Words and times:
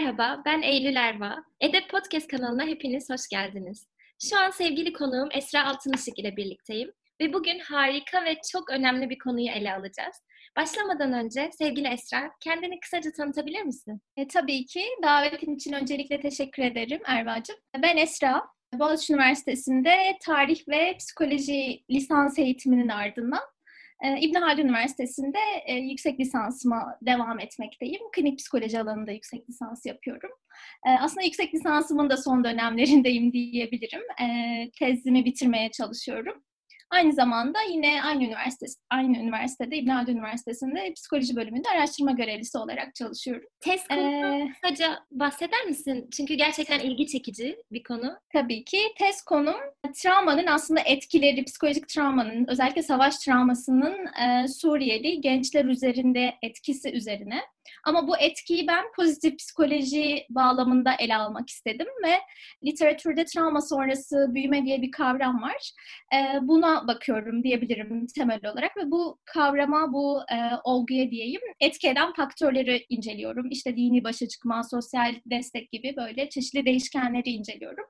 merhaba, 0.00 0.42
ben 0.44 0.62
Eylül 0.62 0.96
Erva. 0.96 1.44
Edep 1.60 1.90
Podcast 1.90 2.28
kanalına 2.28 2.66
hepiniz 2.66 3.10
hoş 3.10 3.28
geldiniz. 3.28 3.86
Şu 4.22 4.38
an 4.38 4.50
sevgili 4.50 4.92
konuğum 4.92 5.28
Esra 5.32 5.64
Altınışık 5.64 6.18
ile 6.18 6.36
birlikteyim 6.36 6.92
ve 7.20 7.32
bugün 7.32 7.58
harika 7.58 8.24
ve 8.24 8.36
çok 8.52 8.70
önemli 8.70 9.10
bir 9.10 9.18
konuyu 9.18 9.48
ele 9.50 9.74
alacağız. 9.74 10.16
Başlamadan 10.56 11.12
önce 11.12 11.50
sevgili 11.58 11.88
Esra, 11.88 12.30
kendini 12.40 12.80
kısaca 12.80 13.12
tanıtabilir 13.12 13.62
misin? 13.62 14.00
E, 14.16 14.28
tabii 14.28 14.66
ki. 14.66 14.84
Davetin 15.02 15.56
için 15.56 15.72
öncelikle 15.72 16.20
teşekkür 16.20 16.62
ederim 16.62 17.00
Erva'cığım. 17.06 17.56
Ben 17.82 17.96
Esra. 17.96 18.42
Boğaziçi 18.74 19.12
Üniversitesi'nde 19.12 19.96
tarih 20.24 20.68
ve 20.68 20.96
psikoloji 20.96 21.84
lisans 21.90 22.38
eğitiminin 22.38 22.88
ardından 22.88 23.42
e, 24.02 24.20
İbn 24.20 24.34
Haldun 24.34 24.62
Üniversitesi'nde 24.62 25.38
e, 25.66 25.74
yüksek 25.74 26.20
lisansıma 26.20 26.98
devam 27.02 27.40
etmekteyim. 27.40 28.00
Klinik 28.12 28.38
psikoloji 28.38 28.80
alanında 28.80 29.12
yüksek 29.12 29.50
lisans 29.50 29.86
yapıyorum. 29.86 30.30
E, 30.86 30.90
aslında 30.90 31.22
yüksek 31.22 31.54
lisansımın 31.54 32.10
da 32.10 32.16
son 32.16 32.44
dönemlerindeyim 32.44 33.32
diyebilirim. 33.32 34.02
E, 34.22 34.26
tezimi 34.78 35.24
bitirmeye 35.24 35.70
çalışıyorum. 35.70 36.42
Aynı 36.90 37.12
zamanda 37.12 37.58
yine 37.62 38.02
aynı 38.02 38.24
üniversite 38.24 38.66
aynı 38.90 39.18
üniversitede 39.18 39.76
İbn 39.76 39.88
Haldun 39.88 40.12
Üniversitesi'nde 40.12 40.92
psikoloji 40.92 41.36
bölümünde 41.36 41.68
araştırma 41.68 42.12
görevlisi 42.12 42.58
olarak 42.58 42.94
çalışıyorum. 42.94 43.48
Test 43.60 43.88
konusundan 43.88 44.40
ee, 44.40 44.52
kısaca 44.52 44.98
bahseder 45.10 45.64
misin? 45.64 46.08
Çünkü 46.16 46.34
gerçekten 46.34 46.80
ilgi 46.80 47.06
çekici 47.06 47.56
bir 47.72 47.82
konu. 47.82 48.18
Tabii 48.32 48.64
ki. 48.64 48.78
Test 48.98 49.24
konum 49.24 49.56
travmanın 50.02 50.46
aslında 50.46 50.80
etkileri, 50.80 51.44
psikolojik 51.44 51.88
travmanın, 51.88 52.46
özellikle 52.48 52.82
savaş 52.82 53.16
travmasının 53.16 54.06
e, 54.06 54.48
Suriyeli 54.48 55.20
gençler 55.20 55.64
üzerinde 55.64 56.34
etkisi 56.42 56.92
üzerine. 56.92 57.40
Ama 57.84 58.08
bu 58.08 58.18
etkiyi 58.18 58.66
ben 58.66 58.84
pozitif 58.96 59.38
psikoloji 59.38 60.26
bağlamında 60.30 60.94
ele 60.98 61.16
almak 61.16 61.50
istedim 61.50 61.86
ve 62.06 62.14
literatürde 62.64 63.24
travma 63.24 63.60
sonrası 63.60 64.26
büyüme 64.34 64.64
diye 64.64 64.82
bir 64.82 64.90
kavram 64.90 65.42
var. 65.42 65.72
E, 66.14 66.18
buna 66.42 66.86
bakıyorum 66.88 67.42
diyebilirim 67.42 68.06
temel 68.06 68.40
olarak 68.52 68.76
ve 68.76 68.90
bu 68.90 69.18
kavrama, 69.24 69.92
bu 69.92 70.20
e, 70.32 70.36
olguya 70.64 71.10
diyeyim 71.10 71.40
etki 71.60 71.88
eden 71.88 72.12
faktörleri 72.12 72.86
inceliyorum. 72.88 73.50
İşte 73.50 73.76
dini 73.76 74.04
başa 74.04 74.28
çıkma, 74.28 74.62
sosyal 74.62 75.14
destek 75.26 75.72
gibi 75.72 75.94
böyle 75.96 76.28
çeşitli 76.28 76.66
değişkenleri 76.66 77.30
inceliyorum. 77.30 77.84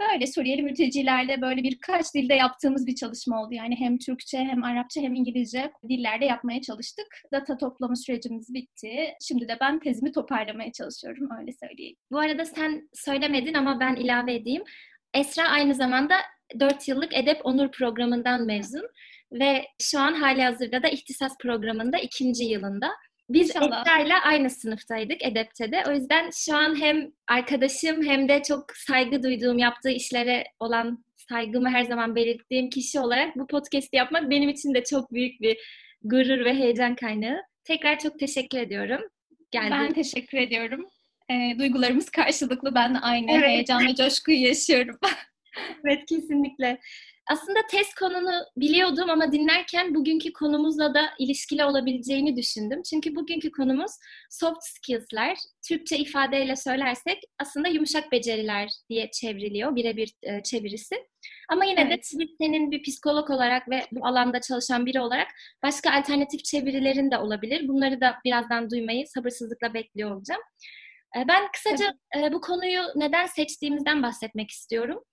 Böyle 0.00 0.26
Suriyeli 0.26 0.62
mültecilerle 0.62 1.40
böyle 1.40 1.62
birkaç 1.62 2.14
dilde 2.14 2.34
yaptığımız 2.34 2.86
bir 2.86 2.94
çalışma 2.94 3.42
oldu. 3.42 3.54
Yani 3.54 3.76
hem 3.78 3.98
Türkçe 3.98 4.38
hem 4.38 4.64
Arapça 4.64 5.00
hem 5.00 5.14
İngilizce 5.14 5.72
dillerde 5.88 6.24
yapmaya 6.24 6.60
çalıştık. 6.60 7.06
Data 7.32 7.56
toplama 7.56 7.96
sürecimiz 7.96 8.54
bitti. 8.54 9.14
Şimdi 9.20 9.48
de 9.48 9.56
ben 9.60 9.80
tezimi 9.80 10.12
toparlamaya 10.12 10.72
çalışıyorum 10.72 11.28
öyle 11.40 11.52
söyleyeyim. 11.52 11.96
Bu 12.12 12.18
arada 12.18 12.44
sen 12.44 12.88
söylemedin 12.94 13.54
ama 13.54 13.80
ben 13.80 13.96
ilave 13.96 14.34
edeyim. 14.34 14.62
Esra 15.14 15.48
aynı 15.48 15.74
zamanda 15.74 16.14
4 16.60 16.88
yıllık 16.88 17.16
Edep 17.16 17.40
Onur 17.44 17.70
programından 17.70 18.46
mezun 18.46 18.86
ve 19.32 19.64
şu 19.80 20.00
an 20.00 20.14
hali 20.14 20.42
hazırda 20.42 20.82
da 20.82 20.88
ihtisas 20.88 21.32
programında 21.40 21.98
ikinci 21.98 22.44
yılında. 22.44 22.88
Biz 23.30 23.50
Esra'yla 23.50 24.20
aynı 24.22 24.50
sınıftaydık 24.50 25.24
Edep'te 25.24 25.72
de. 25.72 25.82
O 25.88 25.92
yüzden 25.92 26.30
şu 26.34 26.56
an 26.56 26.80
hem 26.80 27.12
arkadaşım 27.28 28.06
hem 28.06 28.28
de 28.28 28.42
çok 28.42 28.64
saygı 28.76 29.22
duyduğum 29.22 29.58
yaptığı 29.58 29.90
işlere 29.90 30.44
olan 30.60 31.04
saygımı 31.16 31.70
her 31.70 31.84
zaman 31.84 32.16
belirttiğim 32.16 32.70
kişi 32.70 33.00
olarak 33.00 33.36
bu 33.36 33.46
podcast 33.46 33.94
yapmak 33.94 34.30
benim 34.30 34.48
için 34.48 34.74
de 34.74 34.84
çok 34.84 35.12
büyük 35.12 35.40
bir 35.40 35.58
gurur 36.02 36.44
ve 36.44 36.54
heyecan 36.54 36.94
kaynağı. 36.94 37.42
Tekrar 37.64 37.98
çok 37.98 38.18
teşekkür 38.18 38.58
ediyorum. 38.58 39.00
Geldiğin. 39.50 39.72
Ben 39.72 39.92
teşekkür 39.92 40.38
ediyorum. 40.38 40.86
E, 41.30 41.58
duygularımız 41.58 42.10
karşılıklı. 42.10 42.74
Ben 42.74 42.94
de 42.94 42.98
aynı 42.98 43.30
evet. 43.30 43.48
heyecan 43.48 43.86
ve 43.86 43.94
coşkuyu 43.94 44.42
yaşıyorum. 44.42 44.98
evet 45.84 46.06
kesinlikle. 46.08 46.78
Aslında 47.30 47.58
test 47.70 47.94
konunu 47.94 48.44
biliyordum 48.56 49.10
ama 49.10 49.32
dinlerken 49.32 49.94
bugünkü 49.94 50.32
konumuzla 50.32 50.94
da 50.94 51.10
ilişkili 51.18 51.64
olabileceğini 51.64 52.36
düşündüm. 52.36 52.82
Çünkü 52.82 53.16
bugünkü 53.16 53.50
konumuz 53.50 53.92
soft 54.30 54.62
skills'ler. 54.62 55.36
Türkçe 55.68 55.98
ifadeyle 55.98 56.56
söylersek 56.56 57.22
aslında 57.38 57.68
yumuşak 57.68 58.12
beceriler 58.12 58.68
diye 58.88 59.10
çevriliyor, 59.10 59.76
birebir 59.76 60.12
e, 60.22 60.42
çevirisi. 60.42 60.94
Ama 61.48 61.64
yine 61.64 61.80
evet. 61.80 62.12
de 62.12 62.26
senin 62.40 62.70
bir 62.70 62.82
psikolog 62.82 63.30
olarak 63.30 63.70
ve 63.70 63.86
bu 63.92 64.06
alanda 64.06 64.40
çalışan 64.40 64.86
biri 64.86 65.00
olarak 65.00 65.28
başka 65.62 65.92
alternatif 65.92 66.44
çevirilerin 66.44 67.10
de 67.10 67.18
olabilir. 67.18 67.68
Bunları 67.68 68.00
da 68.00 68.16
birazdan 68.24 68.70
duymayı 68.70 69.06
sabırsızlıkla 69.06 69.74
bekliyor 69.74 70.16
olacağım. 70.16 70.42
E, 71.16 71.28
ben 71.28 71.48
kısaca 71.52 71.94
e, 72.16 72.32
bu 72.32 72.40
konuyu 72.40 72.82
neden 72.96 73.26
seçtiğimizden 73.26 74.02
bahsetmek 74.02 74.50
istiyorum. 74.50 75.04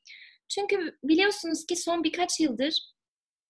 Çünkü 0.50 0.98
biliyorsunuz 1.04 1.66
ki 1.66 1.76
son 1.76 2.04
birkaç 2.04 2.40
yıldır 2.40 2.80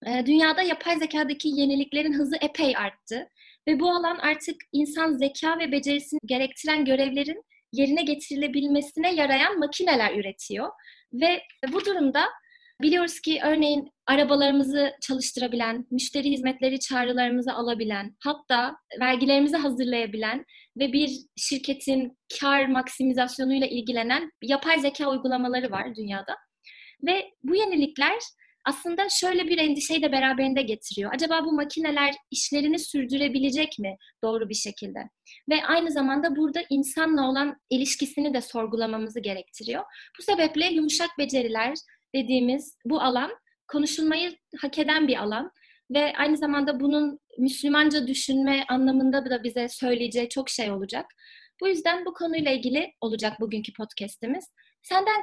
e, 0.06 0.26
dünyada 0.26 0.62
yapay 0.62 0.98
zekadaki 0.98 1.48
yeniliklerin 1.48 2.12
hızı 2.12 2.36
epey 2.40 2.76
arttı. 2.76 3.28
Ve 3.68 3.80
bu 3.80 3.90
alan 3.90 4.18
artık 4.18 4.56
insan 4.72 5.12
zeka 5.12 5.58
ve 5.58 5.72
becerisini 5.72 6.20
gerektiren 6.26 6.84
görevlerin 6.84 7.42
yerine 7.72 8.02
getirilebilmesine 8.02 9.14
yarayan 9.14 9.58
makineler 9.58 10.14
üretiyor. 10.14 10.68
Ve 11.12 11.42
bu 11.72 11.84
durumda 11.84 12.24
biliyoruz 12.82 13.20
ki 13.20 13.40
örneğin 13.44 13.92
arabalarımızı 14.06 14.92
çalıştırabilen, 15.00 15.86
müşteri 15.90 16.30
hizmetleri 16.30 16.80
çağrılarımızı 16.80 17.52
alabilen, 17.52 18.16
hatta 18.24 18.76
vergilerimizi 19.00 19.56
hazırlayabilen 19.56 20.44
ve 20.78 20.92
bir 20.92 21.10
şirketin 21.36 22.18
kar 22.40 22.66
maksimizasyonuyla 22.66 23.66
ilgilenen 23.66 24.30
yapay 24.42 24.80
zeka 24.80 25.10
uygulamaları 25.10 25.70
var 25.70 25.94
dünyada. 25.94 26.36
Ve 27.06 27.32
bu 27.42 27.56
yenilikler 27.56 28.18
aslında 28.64 29.08
şöyle 29.08 29.48
bir 29.48 29.58
endişeyi 29.58 30.02
de 30.02 30.12
beraberinde 30.12 30.62
getiriyor. 30.62 31.10
Acaba 31.14 31.44
bu 31.44 31.52
makineler 31.52 32.14
işlerini 32.30 32.78
sürdürebilecek 32.78 33.78
mi 33.78 33.96
doğru 34.24 34.48
bir 34.48 34.54
şekilde? 34.54 34.98
Ve 35.50 35.66
aynı 35.66 35.90
zamanda 35.90 36.36
burada 36.36 36.60
insanla 36.70 37.28
olan 37.28 37.56
ilişkisini 37.70 38.34
de 38.34 38.40
sorgulamamızı 38.40 39.20
gerektiriyor. 39.20 39.84
Bu 40.18 40.22
sebeple 40.22 40.66
yumuşak 40.66 41.10
beceriler 41.18 41.74
dediğimiz 42.14 42.76
bu 42.84 43.00
alan 43.00 43.30
konuşulmayı 43.68 44.36
hak 44.60 44.78
eden 44.78 45.08
bir 45.08 45.16
alan 45.16 45.50
ve 45.90 46.12
aynı 46.16 46.36
zamanda 46.36 46.80
bunun 46.80 47.18
Müslümanca 47.38 48.06
düşünme 48.06 48.64
anlamında 48.68 49.30
da 49.30 49.44
bize 49.44 49.68
söyleyeceği 49.68 50.28
çok 50.28 50.50
şey 50.50 50.70
olacak. 50.70 51.06
Bu 51.60 51.68
yüzden 51.68 52.04
bu 52.04 52.14
konuyla 52.14 52.52
ilgili 52.52 52.92
olacak 53.00 53.40
bugünkü 53.40 53.72
podcast'imiz. 53.72 54.44
Senden 54.82 55.22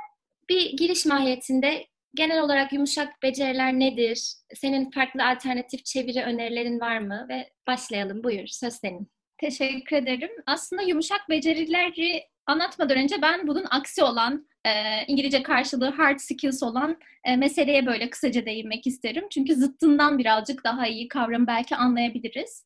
bir 0.49 0.77
giriş 0.77 1.05
mahiyetinde 1.05 1.87
genel 2.15 2.41
olarak 2.41 2.73
yumuşak 2.73 3.23
beceriler 3.23 3.73
nedir? 3.73 4.33
Senin 4.55 4.91
farklı 4.91 5.27
alternatif 5.27 5.85
çeviri 5.85 6.23
önerilerin 6.23 6.79
var 6.79 6.97
mı? 6.97 7.25
Ve 7.29 7.49
başlayalım. 7.67 8.23
Buyur. 8.23 8.47
Söz 8.47 8.73
senin. 8.73 9.07
Teşekkür 9.37 9.95
ederim. 9.95 10.29
Aslında 10.45 10.81
yumuşak 10.81 11.29
becerileri 11.29 12.23
anlatmadan 12.45 12.97
önce 12.97 13.21
ben 13.21 13.47
bunun 13.47 13.65
aksi 13.71 14.03
olan 14.03 14.47
e, 14.65 14.71
İngilizce 15.07 15.43
karşılığı 15.43 15.89
hard 15.89 16.19
skills 16.19 16.63
olan 16.63 16.97
e, 17.23 17.35
meseleye 17.35 17.85
böyle 17.85 18.09
kısaca 18.09 18.45
değinmek 18.45 18.87
isterim. 18.87 19.27
Çünkü 19.31 19.55
zıttından 19.55 20.17
birazcık 20.17 20.63
daha 20.63 20.87
iyi 20.87 21.07
kavramı 21.07 21.47
belki 21.47 21.75
anlayabiliriz. 21.75 22.63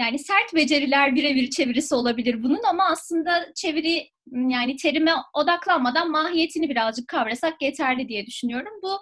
Yani 0.00 0.18
sert 0.18 0.54
beceriler 0.54 1.14
birebir 1.14 1.50
çevirisi 1.50 1.94
olabilir 1.94 2.42
bunun 2.42 2.62
ama 2.68 2.84
aslında 2.84 3.52
çeviri 3.54 4.08
yani 4.30 4.76
terime 4.76 5.12
odaklanmadan 5.34 6.10
mahiyetini 6.10 6.70
birazcık 6.70 7.08
kavrasak 7.08 7.62
yeterli 7.62 8.08
diye 8.08 8.26
düşünüyorum. 8.26 8.72
Bu 8.82 8.98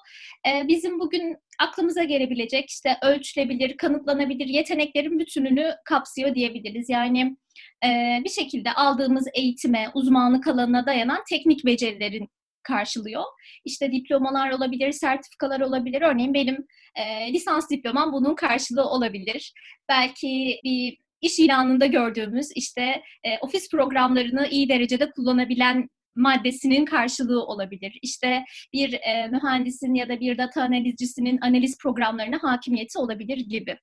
e, 0.49 0.69
bizim 0.69 1.01
bugün 1.01 1.37
aklımıza 1.59 2.05
gelebilecek 2.05 2.71
işte 2.71 2.97
ölçülebilir, 3.03 3.77
kanıtlanabilir 3.77 4.47
yeteneklerin 4.47 5.19
bütününü 5.19 5.75
kapsıyor 5.85 6.35
diyebiliriz. 6.35 6.89
Yani 6.89 7.37
e, 7.85 8.21
bir 8.25 8.31
şekilde 8.31 8.73
aldığımız 8.73 9.27
eğitime, 9.35 9.91
uzmanlık 9.95 10.47
alanına 10.47 10.87
dayanan 10.87 11.21
teknik 11.31 11.65
becerilerin 11.67 12.29
karşılıyor. 12.63 13.23
İşte 13.65 13.93
diplomalar 13.93 14.51
olabilir, 14.51 14.93
sertifikalar 14.93 15.61
olabilir. 15.61 16.03
Örneğin 16.03 16.35
benim 16.35 16.67
e, 16.95 17.33
lisans 17.33 17.71
diplomam 17.71 18.13
bunun 18.13 18.35
karşılığı 18.35 18.85
olabilir. 18.85 19.53
Belki 19.89 20.61
bir 20.65 20.97
iş 21.21 21.39
ilanında 21.39 21.87
gördüğümüz 21.87 22.49
işte 22.55 22.83
e, 23.25 23.39
ofis 23.41 23.71
programlarını 23.71 24.49
iyi 24.49 24.69
derecede 24.69 25.11
kullanabilen 25.11 25.89
maddesinin 26.17 26.85
karşılığı 26.85 27.45
olabilir. 27.47 27.99
İşte 28.03 28.45
bir 28.73 28.93
e, 28.93 29.29
mühendisin 29.31 29.95
ya 29.95 30.09
da 30.09 30.21
bir 30.21 30.39
data 30.39 30.63
analizcisinin 30.63 31.39
analiz 31.43 31.79
programlarına 31.79 32.39
hakimiyeti 32.43 32.99
olabilir 32.99 33.39
gibi. 33.39 33.77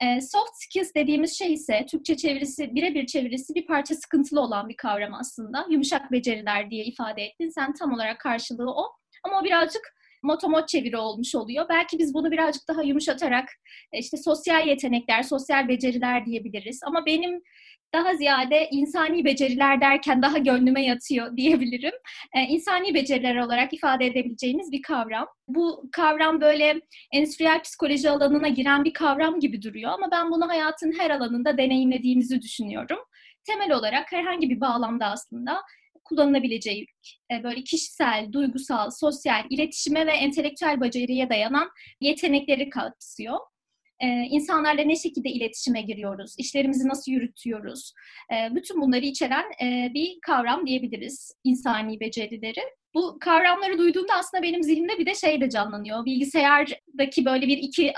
E, 0.00 0.20
soft 0.20 0.52
skills 0.54 0.94
dediğimiz 0.94 1.38
şey 1.38 1.52
ise 1.52 1.86
Türkçe 1.90 2.16
çevirisi, 2.16 2.74
birebir 2.74 3.06
çevirisi 3.06 3.54
bir 3.54 3.66
parça 3.66 3.94
sıkıntılı 3.94 4.40
olan 4.40 4.68
bir 4.68 4.76
kavram 4.76 5.14
aslında. 5.14 5.66
Yumuşak 5.70 6.12
beceriler 6.12 6.70
diye 6.70 6.84
ifade 6.84 7.22
ettin. 7.22 7.48
Sen 7.48 7.72
tam 7.72 7.92
olarak 7.92 8.20
karşılığı 8.20 8.70
o. 8.70 8.92
Ama 9.24 9.40
o 9.40 9.44
birazcık 9.44 9.97
motomot 10.22 10.68
çeviri 10.68 10.96
olmuş 10.96 11.34
oluyor. 11.34 11.66
Belki 11.68 11.98
biz 11.98 12.14
bunu 12.14 12.30
birazcık 12.30 12.68
daha 12.68 12.82
yumuşatarak 12.82 13.48
e, 13.92 13.98
işte 13.98 14.16
sosyal 14.16 14.66
yetenekler, 14.66 15.22
sosyal 15.22 15.68
beceriler 15.68 16.26
diyebiliriz. 16.26 16.80
Ama 16.84 17.06
benim 17.06 17.42
daha 17.94 18.14
ziyade 18.14 18.68
insani 18.70 19.24
beceriler 19.24 19.80
derken 19.80 20.22
daha 20.22 20.38
gönlüme 20.38 20.84
yatıyor 20.84 21.36
diyebilirim. 21.36 21.94
Ee, 22.36 22.40
insani 22.40 22.94
beceriler 22.94 23.36
olarak 23.36 23.72
ifade 23.72 24.06
edebileceğimiz 24.06 24.72
bir 24.72 24.82
kavram. 24.82 25.26
Bu 25.48 25.88
kavram 25.92 26.40
böyle 26.40 26.80
endüstriyel 27.12 27.62
psikoloji 27.62 28.10
alanına 28.10 28.48
giren 28.48 28.84
bir 28.84 28.92
kavram 28.92 29.40
gibi 29.40 29.62
duruyor 29.62 29.90
ama 29.90 30.08
ben 30.12 30.30
bunu 30.30 30.48
hayatın 30.48 30.92
her 30.98 31.10
alanında 31.10 31.58
deneyimlediğimizi 31.58 32.42
düşünüyorum. 32.42 32.98
Temel 33.44 33.72
olarak 33.72 34.12
herhangi 34.12 34.50
bir 34.50 34.60
bağlamda 34.60 35.06
aslında 35.06 35.62
kullanılabileceği 36.08 36.86
e, 37.32 37.42
böyle 37.42 37.62
kişisel, 37.64 38.32
duygusal, 38.32 38.90
sosyal, 38.90 39.44
iletişime 39.50 40.06
ve 40.06 40.12
entelektüel 40.12 40.80
beceriye 40.80 41.30
dayanan 41.30 41.68
yetenekleri 42.00 42.70
kapsıyor 42.70 43.38
e, 44.00 44.06
insanlarla 44.06 44.82
ne 44.82 44.96
şekilde 44.96 45.28
iletişime 45.28 45.82
giriyoruz, 45.82 46.34
işlerimizi 46.38 46.88
nasıl 46.88 47.12
yürütüyoruz, 47.12 47.92
e, 48.32 48.54
bütün 48.54 48.80
bunları 48.80 49.04
içeren 49.04 49.44
e, 49.62 49.94
bir 49.94 50.18
kavram 50.22 50.66
diyebiliriz 50.66 51.32
insani 51.44 52.00
becerileri. 52.00 52.60
Bu 52.94 53.18
kavramları 53.20 53.78
duyduğumda 53.78 54.14
aslında 54.14 54.42
benim 54.42 54.62
zihnimde 54.62 54.98
bir 54.98 55.06
de 55.06 55.14
şey 55.14 55.40
de 55.40 55.50
canlanıyor. 55.50 56.04
Bilgisayardaki 56.04 57.24
böyle 57.24 57.46
bir 57.46 57.58
iki 57.58 57.92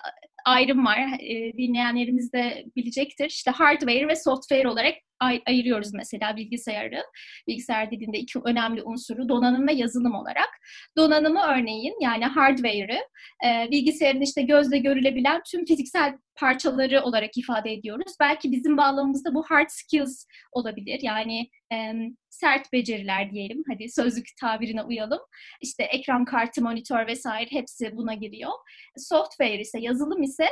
ayrım 0.44 0.86
var. 0.86 0.98
E, 1.20 1.52
dinleyenlerimiz 1.52 2.32
de 2.32 2.64
bilecektir. 2.76 3.26
İşte 3.26 3.50
hardware 3.50 4.08
ve 4.08 4.16
software 4.16 4.68
olarak 4.68 4.94
ay- 5.20 5.42
ayırıyoruz 5.46 5.94
mesela 5.94 6.36
bilgisayarı. 6.36 7.02
Bilgisayar 7.48 7.90
dilinde 7.90 8.18
iki 8.18 8.38
önemli 8.44 8.82
unsuru 8.82 9.28
donanım 9.28 9.68
ve 9.68 9.72
yazılım 9.72 10.14
olarak. 10.14 10.48
Donanımı 10.96 11.40
örneğin 11.40 11.94
yani 12.00 12.24
hardware'ı 12.24 13.00
e, 13.46 13.70
bilgisayarın 13.70 14.20
işte 14.20 14.42
gözle 14.42 14.78
görülebilen 14.78 15.40
tüm 15.50 15.64
fiziksel 15.64 16.14
parçaları 16.36 17.02
olarak 17.02 17.38
ifade 17.38 17.72
ediyoruz. 17.72 18.12
Belki 18.20 18.52
bizim 18.52 18.76
bağlamımızda 18.76 19.34
bu 19.34 19.42
hard 19.42 19.68
skills 19.68 20.26
olabilir. 20.52 21.00
Yani 21.02 21.48
e, 21.72 21.92
sert 22.30 22.72
beceriler 22.72 23.30
diyelim. 23.30 23.62
Hadi 23.68 23.88
sözlük 23.90 24.26
tabirine 24.40 24.82
uyalım. 24.82 25.20
İşte 25.62 25.82
ekran 25.82 26.24
kartı, 26.24 26.62
monitör 26.62 27.06
vesaire 27.06 27.50
hepsi 27.50 27.96
buna 27.96 28.14
giriyor. 28.14 28.52
Software 28.96 29.60
ise, 29.60 29.78
yazılım 29.80 30.22
ise 30.22 30.46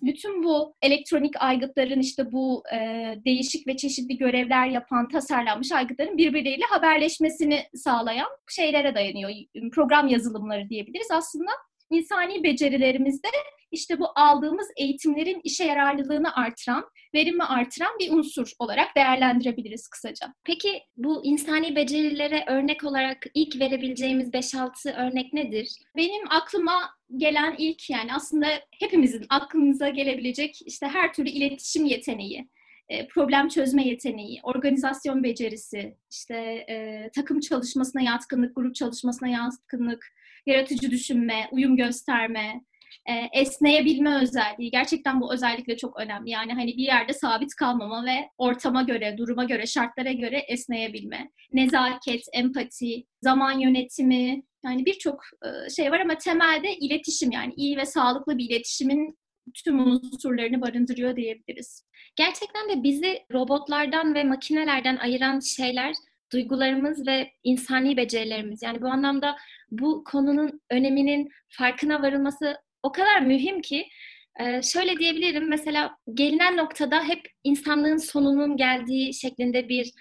bütün 0.00 0.42
bu 0.44 0.74
elektronik 0.82 1.34
aygıtların 1.42 2.00
işte 2.00 2.32
bu 2.32 2.62
e, 2.74 2.78
değişik 3.24 3.66
ve 3.66 3.76
çeşitli 3.76 4.16
görevler 4.16 4.66
yapan 4.66 5.08
tasarlanmış 5.08 5.72
aygıtların 5.72 6.18
birbirleriyle 6.18 6.64
haberleşmesini 6.64 7.62
sağlayan 7.74 8.28
şeylere 8.50 8.94
dayanıyor. 8.94 9.30
Program 9.72 10.08
yazılımları 10.08 10.68
diyebiliriz. 10.68 11.08
Aslında 11.10 11.50
insani 11.90 12.42
becerilerimizde 12.42 13.28
işte 13.74 14.00
bu 14.00 14.06
aldığımız 14.16 14.66
eğitimlerin 14.76 15.40
işe 15.44 15.64
yararlılığını 15.64 16.34
artıran, 16.36 16.84
verimi 17.14 17.44
artıran 17.44 17.98
bir 18.00 18.12
unsur 18.12 18.52
olarak 18.58 18.96
değerlendirebiliriz 18.96 19.88
kısaca. 19.88 20.34
Peki 20.44 20.82
bu 20.96 21.24
insani 21.24 21.76
becerilere 21.76 22.44
örnek 22.48 22.84
olarak 22.84 23.18
ilk 23.34 23.60
verebileceğimiz 23.60 24.28
5-6 24.28 24.94
örnek 25.06 25.32
nedir? 25.32 25.68
Benim 25.96 26.22
aklıma 26.30 26.90
gelen 27.16 27.54
ilk 27.58 27.90
yani 27.90 28.14
aslında 28.14 28.46
hepimizin 28.80 29.26
aklımıza 29.30 29.88
gelebilecek 29.88 30.58
işte 30.66 30.86
her 30.86 31.12
türlü 31.12 31.28
iletişim 31.28 31.84
yeteneği, 31.84 32.48
e, 32.88 33.06
problem 33.06 33.48
çözme 33.48 33.84
yeteneği, 33.84 34.40
organizasyon 34.42 35.24
becerisi, 35.24 35.96
işte 36.10 36.34
e, 36.68 37.10
takım 37.14 37.40
çalışmasına 37.40 38.02
yatkınlık, 38.02 38.56
grup 38.56 38.74
çalışmasına 38.74 39.28
yatkınlık, 39.28 40.06
yaratıcı 40.46 40.90
düşünme, 40.90 41.48
uyum 41.52 41.76
gösterme, 41.76 42.64
e, 43.08 43.40
esneyebilme 43.40 44.22
özelliği. 44.22 44.70
Gerçekten 44.70 45.20
bu 45.20 45.34
özellikle 45.34 45.76
çok 45.76 46.00
önemli. 46.00 46.30
Yani 46.30 46.52
hani 46.52 46.66
bir 46.66 46.84
yerde 46.84 47.12
sabit 47.12 47.54
kalmama 47.54 48.04
ve 48.04 48.28
ortama 48.38 48.82
göre, 48.82 49.18
duruma 49.18 49.44
göre, 49.44 49.66
şartlara 49.66 50.12
göre 50.12 50.38
esneyebilme. 50.38 51.30
Nezaket, 51.52 52.22
empati, 52.32 53.04
zaman 53.22 53.58
yönetimi, 53.58 54.42
yani 54.64 54.86
birçok 54.86 55.20
e, 55.44 55.70
şey 55.70 55.90
var 55.90 56.00
ama 56.00 56.18
temelde 56.18 56.76
iletişim 56.76 57.30
yani 57.30 57.52
iyi 57.56 57.76
ve 57.76 57.86
sağlıklı 57.86 58.38
bir 58.38 58.50
iletişimin 58.50 59.18
tüm 59.64 59.80
unsurlarını 59.80 60.60
barındırıyor 60.60 61.16
diyebiliriz. 61.16 61.84
Gerçekten 62.16 62.68
de 62.68 62.82
bizi 62.82 63.18
robotlardan 63.32 64.14
ve 64.14 64.24
makinelerden 64.24 64.96
ayıran 64.96 65.40
şeyler 65.40 65.94
duygularımız 66.32 67.06
ve 67.06 67.30
insani 67.44 67.96
becerilerimiz. 67.96 68.62
Yani 68.62 68.82
bu 68.82 68.86
anlamda 68.88 69.36
bu 69.70 70.04
konunun 70.04 70.60
öneminin 70.70 71.28
farkına 71.48 72.02
varılması 72.02 72.56
o 72.84 72.92
kadar 72.92 73.20
mühim 73.20 73.60
ki 73.60 73.88
e, 74.40 74.62
şöyle 74.62 74.96
diyebilirim 74.96 75.48
mesela 75.48 75.96
gelinen 76.14 76.56
noktada 76.56 77.04
hep 77.04 77.20
insanlığın 77.44 77.96
sonunun 77.96 78.56
geldiği 78.56 79.14
şeklinde 79.14 79.68
bir 79.68 79.92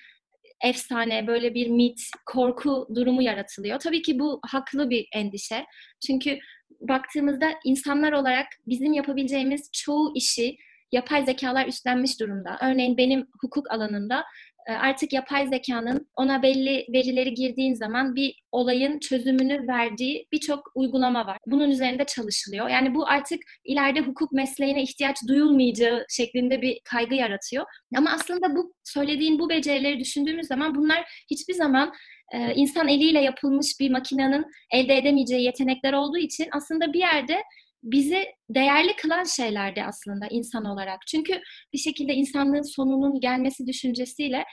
efsane, 0.64 1.28
böyle 1.28 1.54
bir 1.54 1.68
mit, 1.68 2.02
korku 2.26 2.88
durumu 2.96 3.22
yaratılıyor. 3.22 3.80
Tabii 3.80 4.02
ki 4.02 4.20
bu 4.20 4.40
haklı 4.46 4.90
bir 4.90 5.08
endişe. 5.14 5.66
Çünkü 6.08 6.40
baktığımızda 6.82 7.52
insanlar 7.66 8.12
olarak 8.12 8.48
bizim 8.68 8.94
yapabileceğimiz 8.94 9.70
çoğu 9.74 10.12
işi 10.16 10.58
yapay 10.92 11.26
zekalar 11.26 11.68
üstlenmiş 11.68 12.20
durumda. 12.20 12.58
Örneğin 12.62 12.98
benim 12.98 13.28
hukuk 13.42 13.72
alanında 13.72 14.24
artık 14.68 15.14
yapay 15.14 15.48
zekanın 15.48 16.08
ona 16.16 16.44
belli 16.44 16.86
verileri 16.94 17.34
girdiğin 17.34 17.74
zaman 17.74 18.16
bir 18.16 18.44
olayın 18.52 19.00
çözümünü 19.00 19.68
verdiği 19.68 20.28
birçok 20.32 20.72
uygulama 20.76 21.28
var. 21.28 21.38
Bunun 21.48 21.70
üzerinde 21.70 22.06
çalışılıyor. 22.06 22.70
Yani 22.70 22.96
bu 22.96 23.08
artık 23.08 23.40
ileride 23.64 24.00
hukuk 24.02 24.32
mesleğine 24.32 24.84
ihtiyaç 24.84 25.18
duyulmayacağı 25.28 26.06
şeklinde 26.10 26.62
bir 26.62 26.80
kaygı 26.84 27.16
yaratıyor. 27.16 27.66
Ama 27.98 28.12
aslında 28.12 28.56
bu 28.56 28.74
söylediğin 28.84 29.40
bu 29.40 29.50
becerileri 29.50 30.00
düşündüğümüz 30.00 30.48
zaman 30.48 30.76
bunlar 30.76 31.26
hiçbir 31.32 31.54
zaman 31.54 31.94
e, 32.34 32.54
insan 32.56 32.88
eliyle 32.88 33.22
yapılmış 33.22 33.80
bir 33.80 33.92
makinenin 33.92 34.46
elde 34.72 34.98
edemeyeceği 34.98 35.44
yetenekler 35.44 35.94
olduğu 35.94 36.18
için 36.18 36.48
aslında 36.52 36.94
bir 36.94 37.00
yerde 37.00 37.44
bizi 37.84 38.26
değerli 38.50 38.96
kılan 38.96 39.24
şeylerdi 39.24 39.84
aslında 39.84 40.28
insan 40.30 40.66
olarak. 40.66 41.00
Çünkü 41.08 41.42
bir 41.74 41.78
şekilde 41.78 42.14
insanlığın 42.14 42.76
sonunun 42.76 43.20
gelmesi 43.20 43.68
düşüncesiyle 43.68 44.44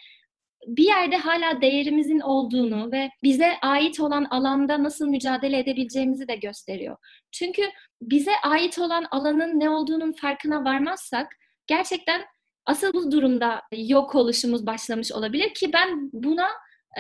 bir 0.66 0.84
yerde 0.84 1.16
hala 1.16 1.60
değerimizin 1.60 2.20
olduğunu 2.20 2.92
ve 2.92 3.10
bize 3.22 3.52
ait 3.62 4.00
olan 4.00 4.24
alanda 4.24 4.82
nasıl 4.82 5.08
mücadele 5.08 5.58
edebileceğimizi 5.58 6.28
de 6.28 6.36
gösteriyor. 6.36 6.96
Çünkü 7.32 7.62
bize 8.02 8.32
ait 8.42 8.78
olan 8.78 9.06
alanın 9.10 9.60
ne 9.60 9.70
olduğunun 9.70 10.12
farkına 10.12 10.64
varmazsak 10.64 11.26
gerçekten 11.66 12.22
asıl 12.66 12.92
bu 12.92 13.12
durumda 13.12 13.62
yok 13.72 14.14
oluşumuz 14.14 14.66
başlamış 14.66 15.12
olabilir 15.12 15.54
ki 15.54 15.72
ben 15.72 16.10
buna 16.12 16.48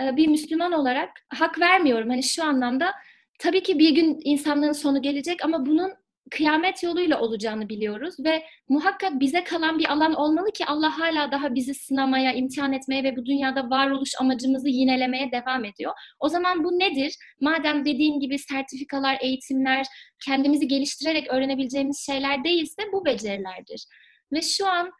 e, 0.00 0.16
bir 0.16 0.28
Müslüman 0.28 0.72
olarak 0.72 1.10
hak 1.28 1.60
vermiyorum. 1.60 2.08
Hani 2.10 2.22
şu 2.22 2.44
anlamda 2.44 2.92
tabii 3.38 3.62
ki 3.62 3.78
bir 3.78 3.90
gün 3.90 4.18
insanlığın 4.24 4.72
sonu 4.72 5.02
gelecek 5.02 5.44
ama 5.44 5.66
bunun 5.66 5.92
kıyamet 6.30 6.82
yoluyla 6.82 7.20
olacağını 7.20 7.68
biliyoruz 7.68 8.14
ve 8.24 8.44
muhakkak 8.68 9.20
bize 9.20 9.44
kalan 9.44 9.78
bir 9.78 9.92
alan 9.92 10.14
olmalı 10.14 10.52
ki 10.52 10.66
Allah 10.66 10.98
hala 10.98 11.32
daha 11.32 11.54
bizi 11.54 11.74
sınamaya, 11.74 12.32
imtihan 12.32 12.72
etmeye 12.72 13.04
ve 13.04 13.16
bu 13.16 13.26
dünyada 13.26 13.70
varoluş 13.70 14.10
amacımızı 14.20 14.68
yinelemeye 14.68 15.32
devam 15.32 15.64
ediyor. 15.64 15.92
O 16.20 16.28
zaman 16.28 16.64
bu 16.64 16.78
nedir? 16.78 17.14
Madem 17.40 17.84
dediğim 17.84 18.20
gibi 18.20 18.38
sertifikalar, 18.38 19.18
eğitimler, 19.20 19.86
kendimizi 20.26 20.68
geliştirerek 20.68 21.30
öğrenebileceğimiz 21.30 22.06
şeyler 22.06 22.44
değilse 22.44 22.82
bu 22.92 23.04
becerilerdir. 23.04 23.86
Ve 24.32 24.42
şu 24.42 24.66
an 24.66 24.90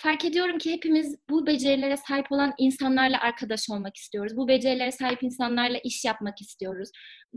fark 0.00 0.24
ediyorum 0.24 0.58
ki 0.58 0.72
hepimiz 0.72 1.16
bu 1.30 1.46
becerilere 1.46 1.96
sahip 1.96 2.32
olan 2.32 2.54
insanlarla 2.58 3.20
arkadaş 3.20 3.70
olmak 3.70 3.96
istiyoruz. 3.96 4.36
Bu 4.36 4.48
becerilere 4.48 4.92
sahip 4.92 5.22
insanlarla 5.22 5.78
iş 5.78 6.04
yapmak 6.04 6.40
istiyoruz. 6.40 6.90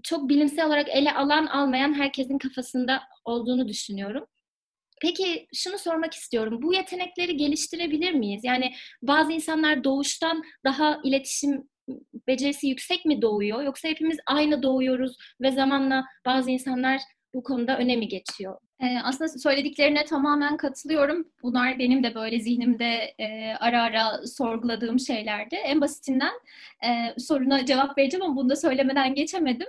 Çok 0.04 0.30
bilimsel 0.30 0.68
olarak 0.68 0.90
ele 0.90 1.14
alan 1.14 1.46
almayan 1.46 1.94
herkesin 1.94 2.38
kafasında 2.38 3.02
olduğunu 3.26 3.68
düşünüyorum. 3.68 4.26
Peki 5.02 5.48
şunu 5.54 5.78
sormak 5.78 6.14
istiyorum. 6.14 6.60
Bu 6.62 6.74
yetenekleri 6.74 7.38
geliştirebilir 7.38 8.12
miyiz? 8.12 8.42
Yani 8.44 8.74
bazı 9.02 9.32
insanlar 9.32 9.84
doğuştan 9.84 10.44
daha 10.66 11.00
iletişim 11.04 11.70
becerisi 12.28 12.68
yüksek 12.68 13.06
mi 13.06 13.22
doğuyor? 13.22 13.64
Yoksa 13.64 13.88
hepimiz 13.88 14.18
aynı 14.28 14.64
doğuyoruz 14.64 15.18
ve 15.42 15.52
zamanla 15.52 16.06
bazı 16.26 16.52
insanlar 16.52 17.02
bu 17.34 17.44
konuda 17.44 17.78
önemi 17.78 18.08
geçiyor? 18.08 18.58
Ee, 18.84 18.98
aslında 19.04 19.30
söylediklerine 19.30 20.06
tamamen 20.06 20.58
katılıyorum. 20.58 21.26
Bunlar 21.44 21.80
benim 21.80 22.04
de 22.04 22.16
böyle 22.16 22.40
zihnimde 22.40 23.14
e, 23.20 23.54
ara 23.60 23.84
ara 23.84 24.28
sorguladığım 24.28 25.00
şeylerdi. 25.00 25.56
En 25.56 25.82
basitinden 25.82 26.34
e, 26.84 27.20
soruna 27.20 27.66
cevap 27.66 27.98
vereceğim 27.98 28.26
ama 28.26 28.36
bunu 28.36 28.50
da 28.50 28.56
söylemeden 28.56 29.16
geçemedim. 29.16 29.68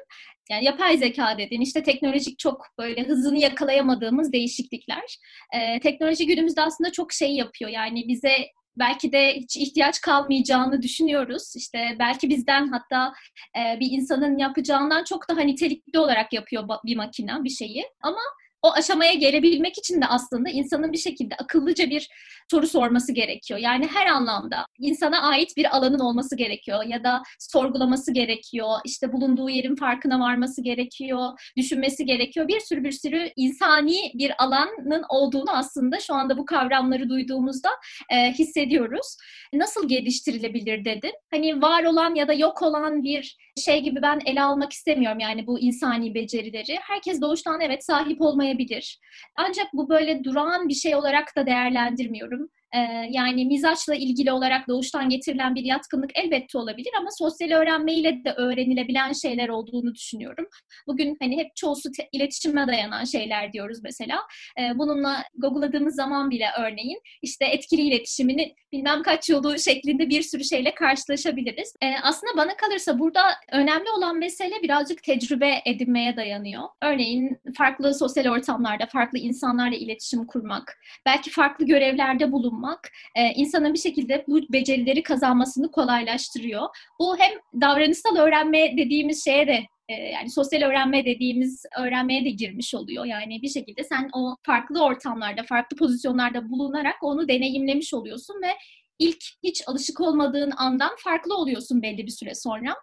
Yani 0.50 0.64
yapay 0.64 0.98
zeka 0.98 1.38
dedin, 1.38 1.60
işte 1.60 1.82
teknolojik 1.82 2.38
çok 2.38 2.66
böyle 2.78 3.04
hızını 3.04 3.38
yakalayamadığımız 3.38 4.32
değişiklikler. 4.32 5.18
E, 5.54 5.80
teknoloji 5.80 6.26
günümüzde 6.26 6.62
aslında 6.62 6.92
çok 6.92 7.12
şey 7.12 7.34
yapıyor. 7.34 7.70
Yani 7.70 8.08
bize 8.08 8.36
belki 8.76 9.12
de 9.12 9.34
hiç 9.36 9.56
ihtiyaç 9.56 10.00
kalmayacağını 10.00 10.82
düşünüyoruz. 10.82 11.52
İşte 11.56 11.96
belki 11.98 12.28
bizden 12.28 12.68
hatta 12.68 13.12
e, 13.56 13.80
bir 13.80 13.90
insanın 13.90 14.38
yapacağından 14.38 15.04
çok 15.04 15.28
daha 15.28 15.40
nitelikli 15.40 15.98
olarak 15.98 16.32
yapıyor 16.32 16.68
bir 16.84 16.96
makine 16.96 17.44
bir 17.44 17.50
şeyi. 17.50 17.84
Ama 18.02 18.20
o 18.62 18.72
aşamaya 18.72 19.14
gelebilmek 19.14 19.78
için 19.78 20.00
de 20.00 20.06
aslında 20.06 20.50
insanın 20.50 20.92
bir 20.92 20.98
şekilde 20.98 21.34
akıllıca 21.34 21.90
bir 21.90 22.08
soru 22.52 22.66
sorması 22.66 23.12
gerekiyor. 23.12 23.60
Yani 23.60 23.88
her 23.94 24.06
anlamda 24.06 24.66
insana 24.78 25.22
ait 25.22 25.56
bir 25.56 25.76
alanın 25.76 25.98
olması 25.98 26.36
gerekiyor 26.36 26.84
ya 26.84 27.04
da 27.04 27.22
sorgulaması 27.38 28.12
gerekiyor. 28.12 28.68
İşte 28.84 29.12
bulunduğu 29.12 29.50
yerin 29.50 29.76
farkına 29.76 30.20
varması 30.20 30.62
gerekiyor, 30.62 31.28
düşünmesi 31.56 32.04
gerekiyor. 32.04 32.48
Bir 32.48 32.60
sürü 32.60 32.84
bir 32.84 32.92
sürü 32.92 33.30
insani 33.36 34.12
bir 34.14 34.44
alanın 34.44 35.04
olduğunu 35.08 35.50
aslında 35.50 36.00
şu 36.00 36.14
anda 36.14 36.38
bu 36.38 36.44
kavramları 36.44 37.08
duyduğumuzda 37.08 37.70
e, 38.10 38.32
hissediyoruz. 38.32 39.16
Nasıl 39.52 39.88
geliştirilebilir 39.88 40.84
dedim. 40.84 41.12
Hani 41.30 41.62
var 41.62 41.84
olan 41.84 42.14
ya 42.14 42.28
da 42.28 42.32
yok 42.32 42.62
olan 42.62 43.02
bir 43.02 43.36
şey 43.64 43.80
gibi 43.80 44.02
ben 44.02 44.20
ele 44.26 44.42
almak 44.42 44.72
istemiyorum 44.72 45.18
yani 45.20 45.46
bu 45.46 45.60
insani 45.60 46.14
becerileri. 46.14 46.78
Herkes 46.82 47.20
doğuştan 47.20 47.60
evet 47.60 47.84
sahip 47.84 48.20
olmayabilir. 48.20 49.00
Ancak 49.36 49.66
bu 49.72 49.88
böyle 49.88 50.24
durağan 50.24 50.68
bir 50.68 50.74
şey 50.74 50.94
olarak 50.94 51.36
da 51.36 51.46
değerlendirmiyorum. 51.46 52.41
Ee, 52.74 53.06
yani 53.10 53.44
mizaçla 53.44 53.94
ilgili 53.94 54.32
olarak 54.32 54.68
doğuştan 54.68 55.08
getirilen 55.08 55.54
bir 55.54 55.64
yatkınlık 55.64 56.10
elbette 56.14 56.58
olabilir 56.58 56.90
ama 56.98 57.08
sosyal 57.18 57.50
öğrenmeyle 57.50 58.24
de 58.24 58.32
öğrenilebilen 58.32 59.12
şeyler 59.12 59.48
olduğunu 59.48 59.94
düşünüyorum. 59.94 60.46
Bugün 60.86 61.16
hani 61.20 61.36
hep 61.36 61.56
çoğusu 61.56 61.88
iletişime 62.12 62.66
dayanan 62.66 63.04
şeyler 63.04 63.52
diyoruz 63.52 63.78
mesela. 63.82 64.18
Ee, 64.60 64.78
bununla 64.78 65.22
Google'ladığımız 65.34 65.94
zaman 65.94 66.30
bile 66.30 66.46
örneğin 66.60 67.00
işte 67.22 67.44
etkili 67.44 67.80
iletişimini 67.80 68.54
bilmem 68.72 69.02
kaç 69.02 69.30
yolu 69.30 69.58
şeklinde 69.58 70.08
bir 70.08 70.22
sürü 70.22 70.44
şeyle 70.44 70.74
karşılaşabiliriz. 70.74 71.74
Ee, 71.82 71.94
aslında 72.02 72.36
bana 72.36 72.56
kalırsa 72.56 72.98
burada 72.98 73.22
önemli 73.52 73.90
olan 73.90 74.18
mesele 74.18 74.62
birazcık 74.62 75.02
tecrübe 75.02 75.62
edinmeye 75.66 76.16
dayanıyor. 76.16 76.62
Örneğin 76.82 77.40
farklı 77.56 77.94
sosyal 77.94 78.26
ortamlarda 78.26 78.86
farklı 78.86 79.18
insanlarla 79.18 79.76
iletişim 79.76 80.26
kurmak, 80.26 80.78
belki 81.06 81.30
farklı 81.30 81.66
görevlerde 81.66 82.32
bulunmak 82.32 82.61
olmak 82.62 82.90
e, 83.14 83.32
insanın 83.32 83.74
bir 83.74 83.78
şekilde 83.78 84.24
bu 84.28 84.40
becerileri 84.52 85.02
kazanmasını 85.02 85.70
kolaylaştırıyor. 85.70 86.68
Bu 87.00 87.18
hem 87.18 87.32
davranışsal 87.60 88.16
öğrenme 88.16 88.76
dediğimiz 88.76 89.24
şeye 89.24 89.46
de 89.46 89.66
e, 89.88 89.94
yani 89.94 90.30
sosyal 90.30 90.62
öğrenme 90.62 91.04
dediğimiz 91.04 91.64
öğrenmeye 91.78 92.24
de 92.24 92.30
girmiş 92.30 92.74
oluyor. 92.74 93.04
Yani 93.04 93.42
bir 93.42 93.48
şekilde 93.48 93.84
sen 93.84 94.10
o 94.14 94.36
farklı 94.42 94.84
ortamlarda, 94.84 95.42
farklı 95.42 95.76
pozisyonlarda 95.76 96.50
bulunarak 96.50 97.02
onu 97.02 97.28
deneyimlemiş 97.28 97.94
oluyorsun 97.94 98.34
ve 98.42 98.50
ilk 98.98 99.24
hiç 99.42 99.62
alışık 99.66 100.00
olmadığın 100.00 100.52
andan 100.56 100.90
farklı 100.98 101.34
oluyorsun 101.34 101.82
belli 101.82 102.06
bir 102.06 102.10
süre 102.10 102.34
sonra. 102.34 102.74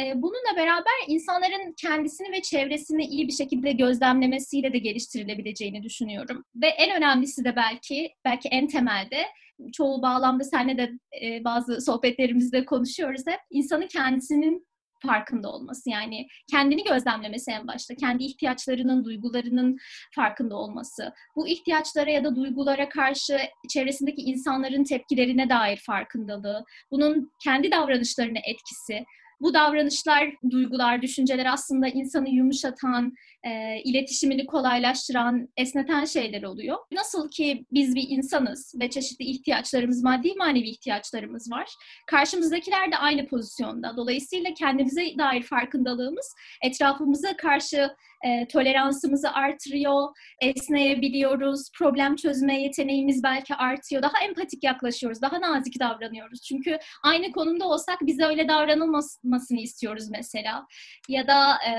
Ee, 0.00 0.22
bununla 0.22 0.56
beraber 0.56 0.92
insanların 1.08 1.74
kendisini 1.76 2.32
ve 2.32 2.42
çevresini 2.42 3.04
iyi 3.04 3.28
bir 3.28 3.32
şekilde 3.32 3.72
gözlemlemesiyle 3.72 4.72
de 4.72 4.78
geliştirilebileceğini 4.78 5.82
düşünüyorum. 5.82 6.44
Ve 6.54 6.66
en 6.66 6.96
önemlisi 6.96 7.44
de 7.44 7.56
belki, 7.56 8.10
belki 8.24 8.48
en 8.48 8.66
temelde 8.66 9.24
çoğu 9.72 10.02
bağlamda 10.02 10.44
seninle 10.44 10.78
de 10.78 10.90
e, 11.22 11.44
bazı 11.44 11.80
sohbetlerimizde 11.80 12.64
konuşuyoruz 12.64 13.22
hep. 13.26 13.40
insanın 13.50 13.86
kendisinin 13.86 14.66
farkında 15.06 15.52
olması. 15.52 15.90
Yani 15.90 16.26
kendini 16.50 16.84
gözlemlemesi 16.84 17.50
en 17.50 17.66
başta. 17.66 17.94
Kendi 17.94 18.24
ihtiyaçlarının, 18.24 19.04
duygularının 19.04 19.76
farkında 20.14 20.56
olması. 20.56 21.12
Bu 21.36 21.48
ihtiyaçlara 21.48 22.10
ya 22.10 22.24
da 22.24 22.36
duygulara 22.36 22.88
karşı 22.88 23.38
çevresindeki 23.68 24.22
insanların 24.22 24.84
tepkilerine 24.84 25.48
dair 25.48 25.76
farkındalığı. 25.76 26.64
Bunun 26.90 27.32
kendi 27.44 27.70
davranışlarına 27.70 28.38
etkisi 28.44 29.04
bu 29.40 29.54
davranışlar, 29.54 30.30
duygular, 30.50 31.02
düşünceler 31.02 31.46
aslında 31.46 31.88
insanı 31.88 32.28
yumuşatan, 32.28 33.12
e, 33.44 33.80
iletişimini 33.84 34.46
kolaylaştıran, 34.46 35.48
esneten 35.56 36.04
şeyler 36.04 36.42
oluyor. 36.42 36.78
Nasıl 36.92 37.30
ki 37.30 37.64
biz 37.72 37.94
bir 37.94 38.06
insanız 38.08 38.74
ve 38.80 38.90
çeşitli 38.90 39.24
ihtiyaçlarımız, 39.24 40.02
maddi 40.02 40.34
manevi 40.34 40.68
ihtiyaçlarımız 40.68 41.50
var. 41.50 41.68
Karşımızdakiler 42.06 42.92
de 42.92 42.96
aynı 42.96 43.26
pozisyonda. 43.26 43.96
Dolayısıyla 43.96 44.54
kendimize 44.54 45.18
dair 45.18 45.42
farkındalığımız 45.42 46.34
etrafımıza 46.62 47.36
karşı 47.36 47.90
e, 48.24 48.48
toleransımızı 48.48 49.32
artırıyor, 49.32 50.08
esneyebiliyoruz, 50.40 51.70
problem 51.78 52.16
çözme 52.16 52.62
yeteneğimiz 52.62 53.22
belki 53.22 53.54
artıyor, 53.54 54.02
daha 54.02 54.24
empatik 54.24 54.64
yaklaşıyoruz, 54.64 55.22
daha 55.22 55.40
nazik 55.40 55.80
davranıyoruz. 55.80 56.42
Çünkü 56.42 56.78
aynı 57.02 57.32
konumda 57.32 57.68
olsak 57.68 57.98
bize 58.00 58.24
öyle 58.24 58.48
davranılmasını 58.48 59.60
istiyoruz 59.60 60.10
mesela. 60.10 60.66
Ya 61.08 61.26
da 61.26 61.54
e, 61.54 61.72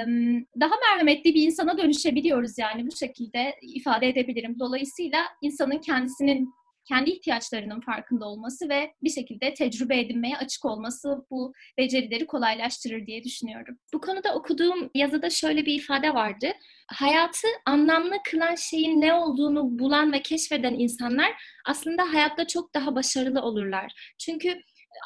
daha 0.60 0.74
merhametli 0.92 1.36
bir 1.36 1.42
insana 1.56 1.78
dönüşebiliyoruz 1.78 2.58
yani 2.58 2.88
bu 2.88 2.96
şekilde 2.96 3.56
ifade 3.62 4.10
edebilirim. 4.10 4.60
Dolayısıyla 4.60 5.20
insanın 5.42 5.78
kendisinin 5.78 6.54
kendi 6.88 7.10
ihtiyaçlarının 7.10 7.82
farkında 7.82 8.26
olması 8.26 8.70
ve 8.70 8.94
bir 9.04 9.10
şekilde 9.10 9.54
tecrübe 9.54 10.00
edinmeye 10.00 10.38
açık 10.38 10.66
olması 10.66 11.26
bu 11.32 11.54
becerileri 11.78 12.28
kolaylaştırır 12.28 13.08
diye 13.08 13.24
düşünüyorum. 13.24 13.78
Bu 13.94 14.02
konuda 14.02 14.36
okuduğum 14.36 14.90
yazıda 14.96 15.30
şöyle 15.30 15.66
bir 15.66 15.74
ifade 15.74 16.14
vardı. 16.14 16.48
Hayatı 16.88 17.48
anlamlı 17.66 18.16
kılan 18.32 18.56
şeyin 18.56 19.02
ne 19.02 19.14
olduğunu 19.14 19.80
bulan 19.80 20.14
ve 20.14 20.22
keşfeden 20.22 20.74
insanlar 20.74 21.32
aslında 21.66 22.14
hayatta 22.14 22.48
çok 22.48 22.74
daha 22.74 22.96
başarılı 22.96 23.42
olurlar. 23.42 24.16
Çünkü 24.20 24.58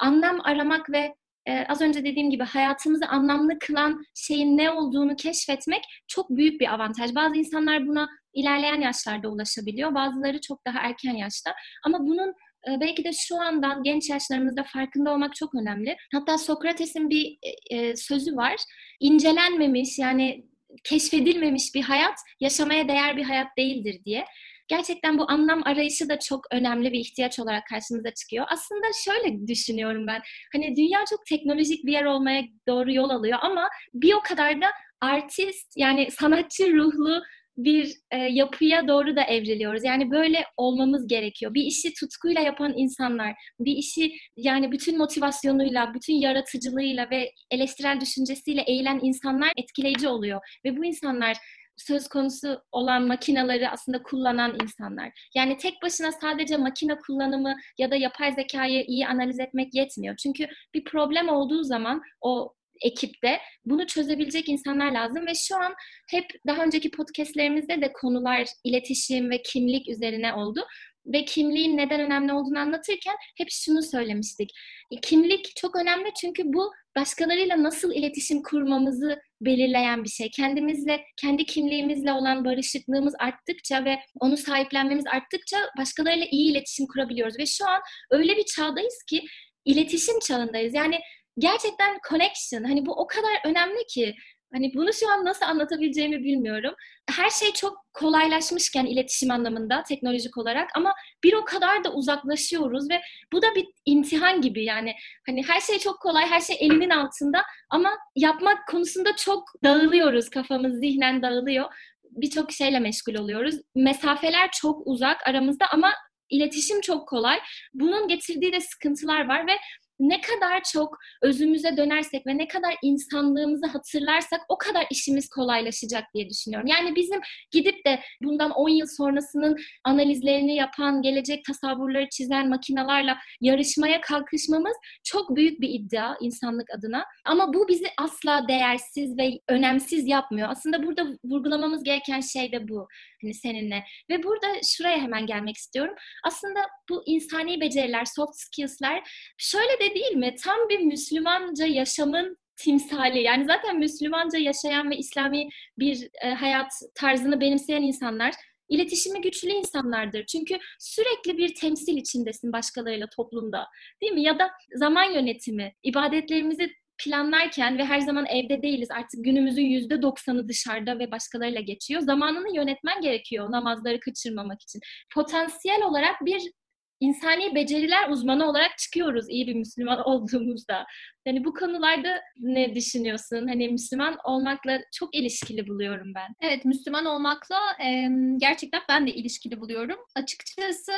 anlam 0.01 0.39
aramak 0.43 0.89
ve 0.89 1.15
e, 1.49 1.65
az 1.67 1.81
önce 1.81 2.05
dediğim 2.05 2.29
gibi 2.29 2.43
hayatımızı 2.43 3.05
anlamlı 3.05 3.59
kılan 3.59 4.03
şeyin 4.15 4.57
ne 4.57 4.71
olduğunu 4.71 5.15
keşfetmek 5.15 5.83
çok 6.07 6.29
büyük 6.29 6.61
bir 6.61 6.73
avantaj. 6.73 7.15
Bazı 7.15 7.37
insanlar 7.37 7.87
buna 7.87 8.09
ilerleyen 8.33 8.81
yaşlarda 8.81 9.29
ulaşabiliyor. 9.29 9.95
Bazıları 9.95 10.41
çok 10.41 10.65
daha 10.65 10.79
erken 10.79 11.13
yaşta. 11.13 11.53
Ama 11.85 11.99
bunun 11.99 12.29
e, 12.67 12.79
belki 12.81 13.03
de 13.03 13.11
şu 13.13 13.41
andan 13.41 13.83
genç 13.83 14.09
yaşlarımızda 14.09 14.63
farkında 14.63 15.13
olmak 15.13 15.35
çok 15.35 15.55
önemli. 15.55 15.95
Hatta 16.13 16.37
Sokrates'in 16.37 17.09
bir 17.09 17.37
e, 17.43 17.77
e, 17.77 17.95
sözü 17.95 18.35
var. 18.35 18.55
İncelenmemiş 18.99 19.99
yani 19.99 20.45
keşfedilmemiş 20.83 21.75
bir 21.75 21.81
hayat 21.81 22.19
yaşamaya 22.39 22.87
değer 22.87 23.17
bir 23.17 23.23
hayat 23.23 23.47
değildir 23.57 24.01
diye 24.05 24.25
gerçekten 24.69 25.17
bu 25.17 25.31
anlam 25.31 25.61
arayışı 25.65 26.09
da 26.09 26.19
çok 26.19 26.45
önemli 26.51 26.93
bir 26.93 26.99
ihtiyaç 26.99 27.39
olarak 27.39 27.67
karşımıza 27.67 28.13
çıkıyor. 28.13 28.45
Aslında 28.49 28.87
şöyle 29.05 29.47
düşünüyorum 29.47 30.07
ben. 30.07 30.21
Hani 30.53 30.75
dünya 30.75 30.99
çok 31.09 31.25
teknolojik 31.25 31.85
bir 31.85 31.91
yer 31.91 32.05
olmaya 32.05 32.43
doğru 32.67 32.93
yol 32.93 33.09
alıyor 33.09 33.39
ama 33.41 33.69
bir 33.93 34.13
o 34.13 34.21
kadar 34.21 34.61
da 34.61 34.67
artist 35.01 35.77
yani 35.77 36.11
sanatçı 36.11 36.73
ruhlu 36.73 37.23
bir 37.63 37.95
e, 38.11 38.17
yapıya 38.17 38.87
doğru 38.87 39.15
da 39.15 39.23
evriliyoruz. 39.23 39.83
Yani 39.83 40.11
böyle 40.11 40.45
olmamız 40.57 41.07
gerekiyor. 41.07 41.53
Bir 41.53 41.63
işi 41.63 41.93
tutkuyla 41.93 42.41
yapan 42.41 42.73
insanlar, 42.77 43.35
bir 43.59 43.75
işi 43.75 44.11
yani 44.37 44.71
bütün 44.71 44.97
motivasyonuyla, 44.97 45.93
bütün 45.93 46.13
yaratıcılığıyla 46.13 47.09
ve 47.09 47.31
eleştirel 47.51 48.01
düşüncesiyle 48.01 48.61
eğilen 48.61 48.99
insanlar 49.03 49.51
etkileyici 49.57 50.07
oluyor. 50.07 50.41
Ve 50.65 50.77
bu 50.77 50.85
insanlar 50.85 51.37
söz 51.79 52.07
konusu 52.07 52.61
olan 52.71 53.07
makinaları 53.07 53.69
aslında 53.69 54.03
kullanan 54.03 54.57
insanlar. 54.63 55.29
Yani 55.35 55.57
tek 55.57 55.81
başına 55.83 56.11
sadece 56.11 56.57
makine 56.57 56.97
kullanımı 56.97 57.55
ya 57.77 57.91
da 57.91 57.95
yapay 57.95 58.33
zekayı 58.33 58.83
iyi 58.83 59.07
analiz 59.07 59.39
etmek 59.39 59.73
yetmiyor. 59.73 60.15
Çünkü 60.15 60.47
bir 60.73 60.83
problem 60.83 61.29
olduğu 61.29 61.63
zaman 61.63 62.01
o 62.21 62.53
ekipte 62.81 63.39
bunu 63.65 63.87
çözebilecek 63.87 64.49
insanlar 64.49 64.91
lazım 64.91 65.27
ve 65.27 65.35
şu 65.35 65.55
an 65.55 65.73
hep 66.09 66.25
daha 66.47 66.63
önceki 66.63 66.91
podcastlerimizde 66.91 67.81
de 67.81 67.93
konular 67.93 68.47
iletişim 68.63 69.29
ve 69.29 69.41
kimlik 69.41 69.89
üzerine 69.89 70.33
oldu 70.33 70.65
ve 71.05 71.25
kimliğin 71.25 71.77
neden 71.77 71.99
önemli 71.99 72.33
olduğunu 72.33 72.59
anlatırken 72.59 73.15
hep 73.37 73.47
şunu 73.51 73.83
söylemiştik. 73.83 74.51
E, 74.91 75.01
kimlik 75.01 75.55
çok 75.55 75.75
önemli 75.75 76.09
çünkü 76.21 76.43
bu 76.45 76.71
başkalarıyla 76.97 77.63
nasıl 77.63 77.93
iletişim 77.93 78.43
kurmamızı 78.43 79.21
belirleyen 79.41 80.03
bir 80.03 80.09
şey. 80.09 80.31
Kendimizle, 80.31 81.05
kendi 81.17 81.45
kimliğimizle 81.45 82.13
olan 82.13 82.45
barışıklığımız 82.45 83.13
arttıkça 83.19 83.85
ve 83.85 83.99
onu 84.19 84.37
sahiplenmemiz 84.37 85.07
arttıkça 85.07 85.57
başkalarıyla 85.77 86.25
iyi 86.31 86.51
iletişim 86.51 86.87
kurabiliyoruz. 86.87 87.39
Ve 87.39 87.45
şu 87.45 87.69
an 87.69 87.81
öyle 88.11 88.37
bir 88.37 88.45
çağdayız 88.45 89.03
ki 89.09 89.23
iletişim 89.65 90.19
çağındayız. 90.19 90.73
Yani 90.73 90.99
gerçekten 91.37 91.99
connection 92.09 92.63
hani 92.63 92.85
bu 92.85 92.91
o 92.91 93.07
kadar 93.07 93.41
önemli 93.45 93.85
ki 93.89 94.15
Hani 94.53 94.71
bunu 94.75 94.93
şu 94.93 95.11
an 95.11 95.25
nasıl 95.25 95.45
anlatabileceğimi 95.45 96.23
bilmiyorum. 96.23 96.73
Her 97.15 97.29
şey 97.29 97.53
çok 97.53 97.85
kolaylaşmışken 97.93 98.85
iletişim 98.85 99.31
anlamında 99.31 99.83
teknolojik 99.83 100.37
olarak 100.37 100.69
ama 100.75 100.93
bir 101.23 101.33
o 101.33 101.45
kadar 101.45 101.83
da 101.83 101.93
uzaklaşıyoruz 101.93 102.89
ve 102.89 103.01
bu 103.33 103.41
da 103.41 103.55
bir 103.55 103.65
imtihan 103.85 104.41
gibi 104.41 104.63
yani 104.63 104.93
hani 105.25 105.43
her 105.47 105.61
şey 105.61 105.79
çok 105.79 105.99
kolay, 105.99 106.25
her 106.25 106.41
şey 106.41 106.57
elimin 106.59 106.89
altında 106.89 107.41
ama 107.69 107.89
yapmak 108.15 108.67
konusunda 108.67 109.15
çok 109.15 109.43
dağılıyoruz, 109.63 110.29
kafamız 110.29 110.79
zihnen 110.79 111.21
dağılıyor. 111.21 111.65
Birçok 112.11 112.51
şeyle 112.51 112.79
meşgul 112.79 113.15
oluyoruz. 113.15 113.55
Mesafeler 113.75 114.49
çok 114.51 114.81
uzak 114.85 115.27
aramızda 115.27 115.65
ama 115.71 115.93
iletişim 116.29 116.81
çok 116.81 117.07
kolay. 117.07 117.39
Bunun 117.73 118.07
getirdiği 118.07 118.53
de 118.53 118.61
sıkıntılar 118.61 119.27
var 119.27 119.47
ve 119.47 119.51
ne 119.99 120.21
kadar 120.21 120.61
çok 120.73 120.97
özümüze 121.21 121.77
dönersek 121.77 122.27
ve 122.27 122.37
ne 122.37 122.47
kadar 122.47 122.75
insanlığımızı 122.83 123.67
hatırlarsak 123.67 124.41
o 124.49 124.57
kadar 124.57 124.87
işimiz 124.91 125.29
kolaylaşacak 125.29 126.03
diye 126.13 126.29
düşünüyorum. 126.29 126.67
Yani 126.67 126.95
bizim 126.95 127.21
gidip 127.51 127.85
de 127.85 127.99
bundan 128.23 128.51
10 128.51 128.69
yıl 128.69 128.87
sonrasının 128.97 129.57
analizlerini 129.83 130.55
yapan, 130.55 131.01
gelecek 131.01 131.45
tasavvurları 131.45 132.09
çizen 132.09 132.49
makinalarla 132.49 133.17
yarışmaya 133.41 134.01
kalkışmamız 134.01 134.77
çok 135.03 135.35
büyük 135.35 135.61
bir 135.61 135.69
iddia 135.69 136.15
insanlık 136.21 136.67
adına. 136.77 137.05
Ama 137.25 137.53
bu 137.53 137.67
bizi 137.67 137.85
asla 137.97 138.47
değersiz 138.47 139.17
ve 139.17 139.39
önemsiz 139.49 140.07
yapmıyor. 140.07 140.47
Aslında 140.51 140.83
burada 140.83 141.07
vurgulamamız 141.23 141.83
gereken 141.83 142.21
şey 142.21 142.51
de 142.51 142.67
bu 142.67 142.87
hani 143.21 143.33
seninle. 143.33 143.83
Ve 144.09 144.23
burada 144.23 144.47
şuraya 144.63 144.97
hemen 144.97 145.25
gelmek 145.25 145.57
istiyorum. 145.57 145.95
Aslında 146.23 146.59
bu 146.89 147.03
insani 147.05 147.61
beceriler, 147.61 148.05
soft 148.05 148.35
skills'ler 148.35 149.03
şöyle 149.37 149.79
de 149.79 149.88
değil 149.95 150.15
mi? 150.15 150.35
Tam 150.43 150.69
bir 150.69 150.79
Müslümanca 150.79 151.65
yaşamın 151.65 152.37
timsali. 152.57 153.21
Yani 153.21 153.45
zaten 153.45 153.79
Müslümanca 153.79 154.39
yaşayan 154.39 154.91
ve 154.91 154.97
İslami 154.97 155.49
bir 155.79 156.09
e, 156.23 156.29
hayat 156.29 156.71
tarzını 156.95 157.41
benimseyen 157.41 157.81
insanlar 157.81 158.33
iletişimi 158.69 159.21
güçlü 159.21 159.49
insanlardır. 159.49 160.25
Çünkü 160.25 160.57
sürekli 160.79 161.37
bir 161.37 161.55
temsil 161.55 161.97
içindesin 161.97 162.53
başkalarıyla 162.53 163.07
toplumda. 163.15 163.67
Değil 164.01 164.13
mi? 164.13 164.21
Ya 164.21 164.39
da 164.39 164.51
zaman 164.75 165.11
yönetimi, 165.11 165.73
ibadetlerimizi 165.83 166.69
planlarken 167.03 167.77
ve 167.77 167.85
her 167.85 167.99
zaman 167.99 168.25
evde 168.25 168.61
değiliz. 168.61 168.91
Artık 168.91 169.25
günümüzün 169.25 169.65
yüzde 169.65 170.01
doksanı 170.01 170.47
dışarıda 170.47 170.99
ve 170.99 171.11
başkalarıyla 171.11 171.61
geçiyor. 171.61 172.01
Zamanını 172.01 172.55
yönetmen 172.55 173.01
gerekiyor 173.01 173.51
namazları 173.51 173.99
kaçırmamak 173.99 174.61
için. 174.61 174.81
Potansiyel 175.13 175.83
olarak 175.83 176.25
bir 176.25 176.51
insani 176.99 177.55
beceriler 177.55 178.09
uzmanı 178.09 178.49
olarak 178.49 178.77
çıkıyoruz 178.77 179.29
iyi 179.29 179.47
bir 179.47 179.55
Müslüman 179.55 179.99
olduğumuzda. 180.07 180.85
Yani 181.25 181.45
bu 181.45 181.53
konularda 181.53 182.21
ne 182.39 182.75
düşünüyorsun? 182.75 183.47
Hani 183.47 183.69
Müslüman 183.69 184.17
olmakla 184.23 184.79
çok 184.93 185.15
ilişkili 185.15 185.67
buluyorum 185.67 186.13
ben. 186.15 186.35
Evet, 186.41 186.65
Müslüman 186.65 187.05
olmakla 187.05 187.57
e, 187.85 188.07
gerçekten 188.37 188.81
ben 188.89 189.07
de 189.07 189.11
ilişkili 189.11 189.61
buluyorum. 189.61 189.97
Açıkçası 190.15 190.91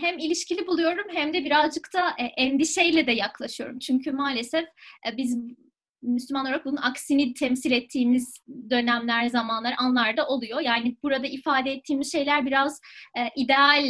hem 0.00 0.18
ilişkili 0.18 0.66
buluyorum 0.66 1.04
hem 1.14 1.34
de 1.34 1.44
birazcık 1.44 1.88
da 1.94 2.10
e, 2.18 2.24
endişeyle 2.24 3.06
de 3.06 3.12
yaklaşıyorum. 3.12 3.78
Çünkü 3.78 4.12
maalesef 4.12 4.64
e, 5.08 5.16
biz 5.16 5.38
Müslüman 6.02 6.44
olarak 6.46 6.64
bunun 6.64 6.76
aksini 6.76 7.34
temsil 7.34 7.72
ettiğimiz 7.72 8.34
dönemler, 8.70 9.26
zamanlar, 9.26 9.74
anlarda 9.78 10.26
oluyor. 10.26 10.60
Yani 10.60 10.96
burada 11.02 11.26
ifade 11.26 11.72
ettiğimiz 11.72 12.12
şeyler 12.12 12.46
biraz 12.46 12.80
e, 13.18 13.20
ideal 13.36 13.84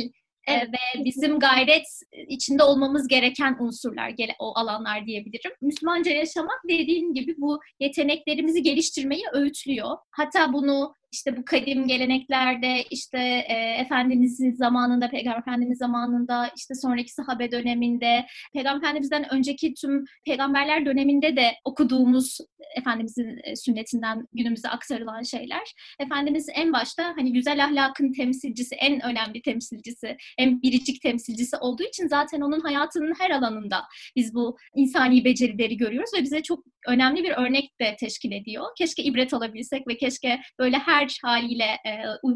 Evet. 0.47 0.69
ve 0.69 1.05
bizim 1.05 1.39
gayret 1.39 1.87
içinde 2.29 2.63
olmamız 2.63 3.09
gereken 3.09 3.57
unsurlar, 3.61 4.09
o 4.39 4.59
alanlar 4.59 5.07
diyebilirim. 5.07 5.51
Müslümanca 5.61 6.13
yaşamak 6.13 6.61
dediğim 6.69 7.15
gibi 7.15 7.35
bu 7.39 7.61
yeteneklerimizi 7.81 8.63
geliştirmeyi 8.63 9.25
öğütlüyor. 9.33 9.97
Hatta 10.11 10.53
bunu 10.53 10.95
işte 11.17 11.37
bu 11.37 11.45
kadim 11.45 11.87
geleneklerde 11.87 12.83
işte 12.91 13.19
e, 13.49 13.55
Efendimizin 13.81 14.53
zamanında, 14.53 15.11
Peygamber 15.11 15.39
Efendimiz 15.39 15.79
zamanında, 15.79 16.51
işte 16.57 16.75
sonraki 16.75 17.13
sahabe 17.13 17.51
döneminde, 17.53 18.27
Peygamber 18.55 18.79
Efendimiz'den 18.79 19.35
önceki 19.35 19.75
tüm 19.75 20.05
peygamberler 20.25 20.87
döneminde 20.87 21.37
de 21.37 21.53
okuduğumuz 21.65 22.39
Efendimizin 22.77 23.41
e, 23.45 23.57
sünnetinden 23.57 24.27
günümüze 24.33 24.69
aktarılan 24.69 25.23
şeyler. 25.23 25.75
Efendimiz 26.01 26.47
en 26.55 26.73
başta 26.73 27.15
hani 27.17 27.33
güzel 27.33 27.65
ahlakın 27.65 28.13
temsilcisi, 28.13 28.75
en 28.75 29.05
önemli 29.05 29.43
temsilcisi, 29.43 30.17
en 30.39 30.63
biricik 30.63 31.03
temsilcisi 31.03 31.57
olduğu 31.57 31.83
için 31.83 32.09
zaten 32.09 32.41
onun 32.41 32.61
hayatının 32.61 33.15
her 33.19 33.31
alanında 33.31 33.83
biz 34.17 34.35
bu 34.35 34.57
insani 34.75 35.25
becerileri 35.25 35.77
görüyoruz 35.77 36.11
ve 36.19 36.23
bize 36.23 36.43
çok 36.43 36.65
önemli 36.89 37.25
bir 37.25 37.31
örnek 37.31 37.81
de 37.81 37.97
teşkil 38.01 38.33
ediyor. 38.33 38.65
Keşke 38.79 39.03
ibret 39.03 39.35
alabilsek 39.35 39.89
ve 39.89 39.97
keşke 39.97 40.41
böyle 40.59 40.79
her 40.79 41.06
her 41.07 41.29
haliyle 41.29 41.65
e, 41.65 41.91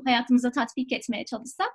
hayatımıza 0.05 0.51
tatbik 0.51 0.93
etmeye 0.93 1.25
çalışsak. 1.25 1.73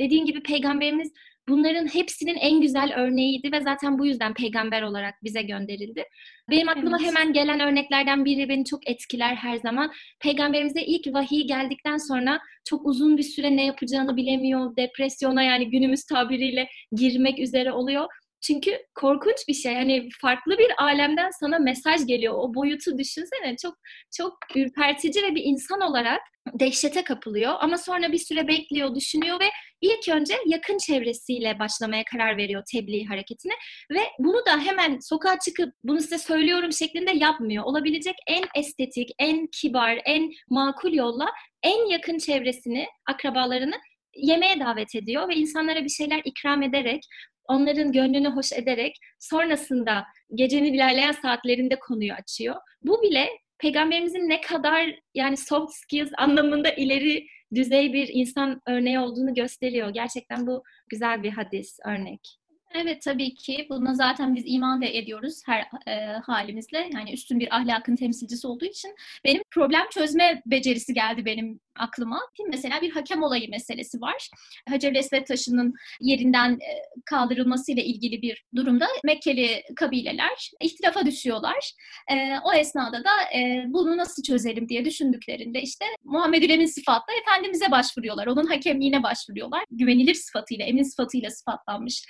Dediğin 0.00 0.24
gibi 0.24 0.42
peygamberimiz 0.42 1.12
bunların 1.48 1.94
hepsinin 1.94 2.34
en 2.34 2.60
güzel 2.60 2.92
örneğiydi 2.96 3.52
ve 3.52 3.60
zaten 3.60 3.98
bu 3.98 4.06
yüzden 4.06 4.34
peygamber 4.34 4.82
olarak 4.82 5.14
bize 5.24 5.42
gönderildi. 5.42 6.04
Benim 6.50 6.68
aklıma 6.68 6.96
evet. 7.00 7.08
hemen 7.08 7.32
gelen 7.32 7.60
örneklerden 7.60 8.24
biri 8.24 8.48
beni 8.48 8.64
çok 8.64 8.90
etkiler 8.90 9.34
her 9.34 9.56
zaman. 9.56 9.92
Peygamberimize 10.20 10.82
ilk 10.82 11.14
vahiy 11.14 11.46
geldikten 11.46 11.96
sonra 11.96 12.40
çok 12.64 12.86
uzun 12.86 13.16
bir 13.16 13.22
süre 13.22 13.56
ne 13.56 13.66
yapacağını 13.66 14.16
bilemiyor, 14.16 14.76
depresyona 14.76 15.42
yani 15.42 15.70
günümüz 15.70 16.04
tabiriyle 16.04 16.68
girmek 16.92 17.38
üzere 17.38 17.72
oluyor. 17.72 18.06
Çünkü 18.42 18.78
korkunç 18.94 19.48
bir 19.48 19.54
şey. 19.54 19.74
Hani 19.74 20.08
farklı 20.20 20.58
bir 20.58 20.82
alemden 20.84 21.30
sana 21.40 21.58
mesaj 21.58 22.06
geliyor. 22.06 22.34
O 22.36 22.54
boyutu 22.54 22.98
düşünsene. 22.98 23.56
Çok 23.62 23.74
çok 24.16 24.38
ürpertici 24.56 25.22
ve 25.22 25.34
bir 25.34 25.42
insan 25.44 25.80
olarak 25.80 26.20
dehşete 26.60 27.04
kapılıyor. 27.04 27.54
Ama 27.60 27.78
sonra 27.78 28.12
bir 28.12 28.18
süre 28.18 28.48
bekliyor, 28.48 28.94
düşünüyor 28.94 29.40
ve 29.40 29.48
ilk 29.80 30.08
önce 30.08 30.34
yakın 30.46 30.78
çevresiyle 30.78 31.58
başlamaya 31.58 32.04
karar 32.12 32.36
veriyor 32.36 32.62
tebliğ 32.72 33.04
hareketine. 33.04 33.52
Ve 33.90 34.00
bunu 34.18 34.46
da 34.46 34.60
hemen 34.60 34.98
sokağa 34.98 35.38
çıkıp 35.38 35.74
bunu 35.84 36.00
size 36.00 36.18
söylüyorum 36.18 36.72
şeklinde 36.72 37.12
yapmıyor. 37.14 37.64
Olabilecek 37.64 38.14
en 38.26 38.44
estetik, 38.54 39.10
en 39.18 39.46
kibar, 39.46 40.00
en 40.04 40.32
makul 40.50 40.92
yolla 40.92 41.26
en 41.62 41.90
yakın 41.90 42.18
çevresini, 42.18 42.86
akrabalarını 43.06 43.74
yemeğe 44.16 44.60
davet 44.60 44.94
ediyor 44.94 45.28
ve 45.28 45.34
insanlara 45.34 45.84
bir 45.84 45.88
şeyler 45.88 46.20
ikram 46.24 46.62
ederek 46.62 47.02
onların 47.44 47.92
gönlünü 47.92 48.28
hoş 48.28 48.52
ederek 48.52 48.96
sonrasında 49.18 50.04
gecenin 50.34 50.74
ilerleyen 50.74 51.12
saatlerinde 51.12 51.78
konuyu 51.78 52.12
açıyor. 52.12 52.56
Bu 52.82 53.02
bile 53.02 53.28
peygamberimizin 53.58 54.28
ne 54.28 54.40
kadar 54.40 54.94
yani 55.14 55.36
soft 55.36 55.74
skills 55.74 56.10
anlamında 56.18 56.70
ileri 56.70 57.26
düzey 57.54 57.92
bir 57.92 58.08
insan 58.12 58.60
örneği 58.66 58.98
olduğunu 58.98 59.34
gösteriyor. 59.34 59.88
Gerçekten 59.88 60.46
bu 60.46 60.62
güzel 60.88 61.22
bir 61.22 61.30
hadis 61.30 61.78
örnek. 61.86 62.39
Evet 62.74 63.02
tabii 63.02 63.34
ki 63.34 63.66
buna 63.70 63.94
zaten 63.94 64.34
biz 64.34 64.44
iman 64.46 64.82
da 64.82 64.86
ediyoruz 64.86 65.42
her 65.46 65.60
e, 65.86 66.12
halimizle. 66.26 66.90
Yani 66.94 67.12
üstün 67.12 67.40
bir 67.40 67.56
ahlakın 67.56 67.96
temsilcisi 67.96 68.46
olduğu 68.46 68.64
için 68.64 68.94
benim 69.24 69.42
problem 69.50 69.82
çözme 69.90 70.42
becerisi 70.46 70.94
geldi 70.94 71.24
benim 71.24 71.60
aklıma. 71.78 72.20
Mesela 72.48 72.80
bir 72.82 72.90
hakem 72.90 73.22
olayı 73.22 73.50
meselesi 73.50 74.00
var. 74.00 74.28
Hacer 74.68 74.94
Esved 74.94 75.26
taşının 75.26 75.74
yerinden 76.00 76.52
e, 76.52 76.70
kaldırılmasıyla 77.04 77.82
ilgili 77.82 78.22
bir 78.22 78.44
durumda 78.56 78.86
Mekkeli 79.04 79.62
kabileler 79.76 80.50
ihtilafa 80.60 81.06
düşüyorlar. 81.06 81.72
E, 82.10 82.14
o 82.44 82.52
esnada 82.52 83.04
da 83.04 83.38
e, 83.38 83.64
bunu 83.66 83.96
nasıl 83.96 84.22
çözelim 84.22 84.68
diye 84.68 84.84
düşündüklerinde 84.84 85.62
işte 85.62 85.84
Muhammed 86.04 86.42
Ülemin 86.42 86.66
sıfatla 86.66 87.12
Efendimiz'e 87.22 87.70
başvuruyorlar. 87.70 88.26
Onun 88.26 88.46
hakemliğine 88.46 89.02
başvuruyorlar. 89.02 89.64
Güvenilir 89.70 90.14
sıfatıyla, 90.14 90.64
emin 90.64 90.82
sıfatıyla 90.82 91.30
sıfatlanmış 91.30 92.04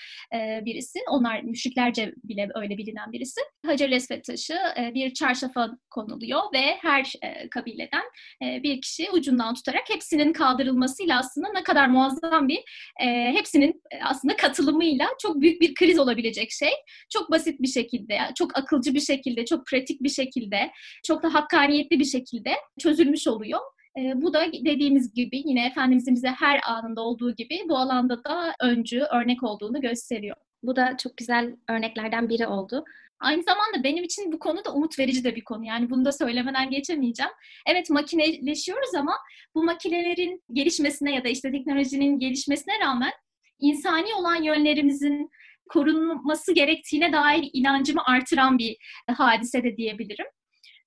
birisi. 0.65 0.99
Onlar 1.09 1.41
müşriklerce 1.41 2.15
bile 2.25 2.49
öyle 2.55 2.79
bilinen 2.79 3.13
birisi. 3.13 3.41
Hacer 3.67 3.91
Esved 3.91 4.25
taşı 4.25 4.55
bir 4.95 5.15
çarşafa 5.15 5.71
konuluyor 5.91 6.41
ve 6.55 6.77
her 6.81 7.13
kabileden 7.51 8.03
bir 8.43 8.81
kişi 8.81 9.11
ucundan 9.11 9.55
tutarak 9.55 9.91
hepsinin 9.91 10.33
kaldırılmasıyla 10.33 11.19
aslında 11.19 11.49
ne 11.53 11.63
kadar 11.63 11.89
muazzam 11.89 12.49
bir 12.49 12.59
e, 13.03 13.33
hepsinin 13.33 13.83
e, 13.91 14.05
aslında 14.05 14.37
katılımıyla 14.37 15.07
çok 15.23 15.41
büyük 15.41 15.61
bir 15.61 15.75
kriz 15.75 15.99
olabilecek 15.99 16.51
şey. 16.53 16.73
Çok 17.11 17.31
basit 17.31 17.63
bir 17.63 17.69
şekilde, 17.69 18.19
çok 18.39 18.59
akılcı 18.59 18.95
bir 18.95 19.01
şekilde, 19.01 19.45
çok 19.45 19.67
pratik 19.67 20.03
bir 20.03 20.09
şekilde, 20.09 20.71
çok 21.05 21.23
da 21.23 21.35
hakkaniyetli 21.35 22.01
bir 22.01 22.05
şekilde 22.05 22.55
çözülmüş 22.79 23.29
oluyor. 23.29 23.61
E, 23.99 24.23
bu 24.23 24.33
da 24.33 24.53
dediğimiz 24.53 25.15
gibi 25.15 25.43
yine 25.45 25.67
Efendimizin 25.67 26.15
bize 26.15 26.29
her 26.29 26.61
anında 26.67 27.01
olduğu 27.01 27.35
gibi 27.35 27.61
bu 27.69 27.79
alanda 27.79 28.25
da 28.25 28.55
öncü, 28.61 29.01
örnek 29.01 29.43
olduğunu 29.43 29.81
gösteriyor. 29.81 30.37
Bu 30.63 30.77
da 30.77 30.97
çok 30.97 31.17
güzel 31.17 31.57
örneklerden 31.69 32.29
biri 32.29 32.47
oldu. 32.47 32.85
Aynı 33.21 33.43
zamanda 33.43 33.85
benim 33.85 34.05
için 34.05 34.33
bu 34.33 34.39
konu 34.39 34.65
da 34.65 34.75
umut 34.75 34.99
verici 34.99 35.25
de 35.25 35.37
bir 35.37 35.45
konu. 35.45 35.65
Yani 35.65 35.91
bunu 35.91 36.05
da 36.05 36.13
söylemeden 36.13 36.71
geçemeyeceğim. 36.71 37.33
Evet 37.67 37.91
makineleşiyoruz 37.91 38.95
ama 38.95 39.17
bu 39.55 39.65
makinelerin 39.65 40.43
gelişmesine 40.53 41.15
ya 41.15 41.25
da 41.25 41.29
işte 41.29 41.53
teknolojinin 41.53 42.19
gelişmesine 42.19 42.75
rağmen 42.81 43.13
insani 43.59 44.15
olan 44.15 44.43
yönlerimizin 44.43 45.31
korunması 45.69 46.53
gerektiğine 46.53 47.13
dair 47.13 47.51
inancımı 47.53 48.03
artıran 48.05 48.59
bir 48.59 48.77
hadise 49.07 49.65
de 49.65 49.77
diyebilirim. 49.77 50.27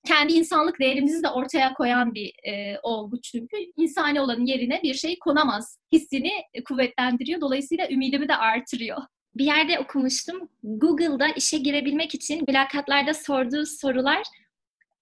Kendi 0.07 0.33
insanlık 0.33 0.79
değerimizi 0.79 1.23
de 1.23 1.29
ortaya 1.29 1.73
koyan 1.73 2.13
bir 2.13 2.33
e, 2.43 2.79
olgu 2.83 3.21
çünkü 3.21 3.57
insani 3.77 4.21
olanın 4.21 4.45
yerine 4.45 4.79
bir 4.83 4.93
şey 4.93 5.19
konamaz 5.19 5.77
hissini 5.91 6.31
kuvvetlendiriyor. 6.67 7.41
Dolayısıyla 7.41 7.89
ümidimi 7.89 8.27
de 8.27 8.35
artırıyor 8.35 8.97
bir 9.35 9.45
yerde 9.45 9.79
okumuştum. 9.79 10.49
Google'da 10.63 11.27
işe 11.27 11.57
girebilmek 11.57 12.15
için 12.15 12.43
mülakatlarda 12.47 13.13
sorduğu 13.13 13.65
sorular 13.65 14.23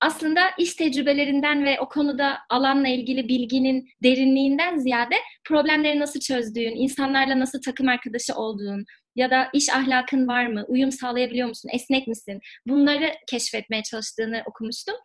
aslında 0.01 0.41
iş 0.57 0.73
tecrübelerinden 0.73 1.65
ve 1.65 1.79
o 1.79 1.89
konuda 1.89 2.37
alanla 2.49 2.87
ilgili 2.87 3.27
bilginin 3.27 3.89
derinliğinden 4.03 4.77
ziyade 4.77 5.15
problemleri 5.43 5.99
nasıl 5.99 6.19
çözdüğün, 6.19 6.75
insanlarla 6.75 7.39
nasıl 7.39 7.61
takım 7.61 7.87
arkadaşı 7.87 8.35
olduğun 8.35 8.85
ya 9.15 9.31
da 9.31 9.49
iş 9.53 9.69
ahlakın 9.69 10.27
var 10.27 10.47
mı, 10.47 10.65
uyum 10.67 10.91
sağlayabiliyor 10.91 11.47
musun, 11.47 11.69
esnek 11.73 12.07
misin? 12.07 12.39
Bunları 12.67 13.11
keşfetmeye 13.27 13.83
çalıştığını 13.83 14.43
okumuştum. 14.45 14.95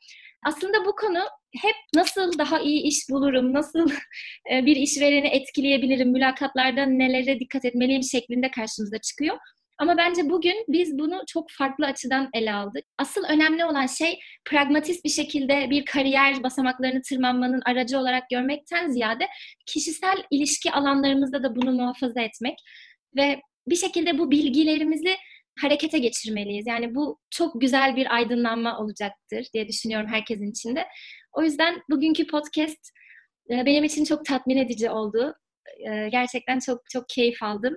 Aslında 0.47 0.85
bu 0.85 0.95
konu 0.97 1.19
hep 1.63 1.75
nasıl 1.95 2.39
daha 2.39 2.61
iyi 2.61 2.83
iş 2.83 3.11
bulurum, 3.11 3.53
nasıl 3.53 3.91
e, 4.53 4.67
bir 4.67 4.77
işvereni 4.77 5.27
etkileyebilirim, 5.27 6.13
mülakatlarda 6.13 6.87
nelere 6.87 7.41
dikkat 7.41 7.65
etmeliyim 7.65 8.03
şeklinde 8.03 8.51
karşımıza 8.51 8.99
çıkıyor. 8.99 9.37
Ama 9.79 9.97
bence 9.97 10.31
bugün 10.31 10.65
biz 10.69 10.99
bunu 10.99 11.23
çok 11.27 11.51
farklı 11.51 11.87
açıdan 11.87 12.29
ele 12.35 12.53
aldık. 12.55 12.85
Asıl 12.99 13.25
önemli 13.25 13.65
olan 13.65 13.87
şey 13.87 14.19
pragmatist 14.45 15.05
bir 15.05 15.11
şekilde 15.11 15.71
bir 15.71 15.85
kariyer 15.85 16.43
basamaklarını 16.43 17.03
tırmanmanın 17.03 17.63
aracı 17.67 17.99
olarak 17.99 18.31
görmekten 18.31 18.91
ziyade 18.91 19.27
kişisel 19.67 20.17
ilişki 20.31 20.73
alanlarımızda 20.73 21.43
da 21.43 21.57
bunu 21.57 21.73
muhafaza 21.73 22.21
etmek 22.21 22.59
ve 23.17 23.41
bir 23.69 23.77
şekilde 23.77 24.19
bu 24.19 24.31
bilgilerimizi 24.31 25.17
harekete 25.61 25.99
geçirmeliyiz. 25.99 26.67
Yani 26.67 26.95
bu 26.95 27.19
çok 27.31 27.61
güzel 27.61 27.97
bir 27.97 28.15
aydınlanma 28.15 28.79
olacaktır 28.79 29.47
diye 29.55 29.69
düşünüyorum 29.69 30.09
herkesin 30.09 30.51
içinde. 30.51 30.87
O 31.33 31.43
yüzden 31.43 31.83
bugünkü 31.91 32.27
podcast 32.27 32.91
e, 33.51 33.67
benim 33.67 33.85
için 33.85 34.05
çok 34.05 34.25
tatmin 34.25 34.57
edici 34.57 34.91
oldu. 34.91 35.35
E, 35.91 36.09
gerçekten 36.09 36.59
çok 36.59 36.91
çok 36.91 37.09
keyif 37.09 37.43
aldım. 37.43 37.77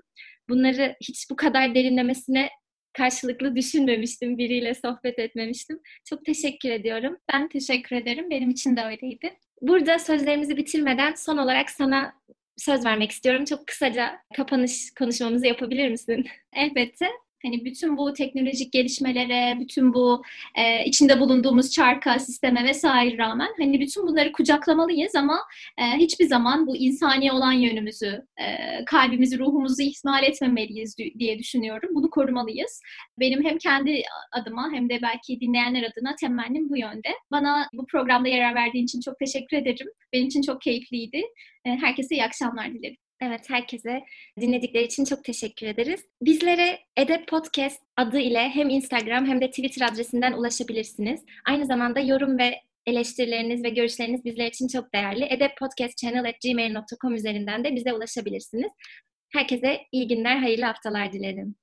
Bunları 0.49 0.95
hiç 1.01 1.29
bu 1.31 1.35
kadar 1.35 1.75
derinlemesine 1.75 2.49
karşılıklı 2.93 3.55
düşünmemiştim. 3.55 4.37
Biriyle 4.37 4.73
sohbet 4.73 5.19
etmemiştim. 5.19 5.79
Çok 6.05 6.25
teşekkür 6.25 6.69
ediyorum. 6.69 7.17
Ben 7.33 7.49
teşekkür 7.49 7.95
ederim. 7.95 8.29
Benim 8.29 8.49
için 8.49 8.75
de 8.75 8.83
öyleydi. 8.83 9.37
Burada 9.61 9.99
sözlerimizi 9.99 10.57
bitirmeden 10.57 11.13
son 11.13 11.37
olarak 11.37 11.69
sana 11.69 12.13
söz 12.59 12.85
vermek 12.85 13.11
istiyorum. 13.11 13.45
Çok 13.45 13.67
kısaca 13.67 14.19
kapanış 14.37 14.91
konuşmamızı 14.99 15.47
yapabilir 15.47 15.89
misin? 15.89 16.27
Elbette 16.53 17.07
hani 17.43 17.65
bütün 17.65 17.97
bu 17.97 18.13
teknolojik 18.13 18.71
gelişmelere, 18.73 19.59
bütün 19.59 19.93
bu 19.93 20.23
e, 20.55 20.85
içinde 20.85 21.19
bulunduğumuz 21.19 21.71
çarka, 21.71 22.19
sisteme 22.19 22.63
vesaire 22.63 23.17
rağmen 23.17 23.49
hani 23.57 23.79
bütün 23.79 24.07
bunları 24.07 24.31
kucaklamalıyız 24.31 25.15
ama 25.15 25.39
e, 25.77 25.83
hiçbir 25.97 26.25
zaman 26.25 26.67
bu 26.67 26.77
insani 26.77 27.31
olan 27.31 27.51
yönümüzü, 27.51 28.25
e, 28.37 28.45
kalbimizi, 28.85 29.39
ruhumuzu 29.39 29.81
ihmal 29.81 30.23
etmemeliyiz 30.23 30.97
diye 31.19 31.39
düşünüyorum. 31.39 31.89
Bunu 31.95 32.09
korumalıyız. 32.09 32.81
Benim 33.19 33.43
hem 33.43 33.57
kendi 33.57 34.01
adıma 34.31 34.69
hem 34.73 34.89
de 34.89 34.99
belki 35.01 35.39
dinleyenler 35.39 35.83
adına 35.83 36.15
temennim 36.15 36.69
bu 36.69 36.77
yönde. 36.77 37.09
Bana 37.31 37.69
bu 37.73 37.85
programda 37.85 38.29
yer 38.29 38.55
verdiğin 38.55 38.85
için 38.85 39.01
çok 39.01 39.19
teşekkür 39.19 39.57
ederim. 39.57 39.87
Benim 40.13 40.27
için 40.27 40.41
çok 40.41 40.61
keyifliydi. 40.61 41.23
E, 41.65 41.69
herkese 41.69 42.15
iyi 42.15 42.23
akşamlar 42.23 42.73
dilerim. 42.73 42.97
Evet, 43.21 43.49
herkese 43.49 44.03
dinledikleri 44.39 44.83
için 44.83 45.05
çok 45.05 45.23
teşekkür 45.23 45.67
ederiz. 45.67 46.01
Bizlere 46.21 46.79
Edep 46.97 47.27
Podcast 47.27 47.81
adı 47.97 48.19
ile 48.19 48.49
hem 48.49 48.69
Instagram 48.69 49.25
hem 49.25 49.41
de 49.41 49.49
Twitter 49.49 49.87
adresinden 49.87 50.33
ulaşabilirsiniz. 50.33 51.21
Aynı 51.45 51.65
zamanda 51.65 51.99
yorum 51.99 52.37
ve 52.37 52.61
eleştirileriniz 52.85 53.63
ve 53.63 53.69
görüşleriniz 53.69 54.25
bizler 54.25 54.47
için 54.47 54.67
çok 54.67 54.93
değerli. 54.93 55.25
edeppodcastchannel.gmail.com 55.25 57.15
üzerinden 57.15 57.63
de 57.63 57.75
bize 57.75 57.93
ulaşabilirsiniz. 57.93 58.71
Herkese 59.33 59.81
iyi 59.91 60.07
günler, 60.07 60.37
hayırlı 60.37 60.65
haftalar 60.65 61.13
dilerim. 61.13 61.55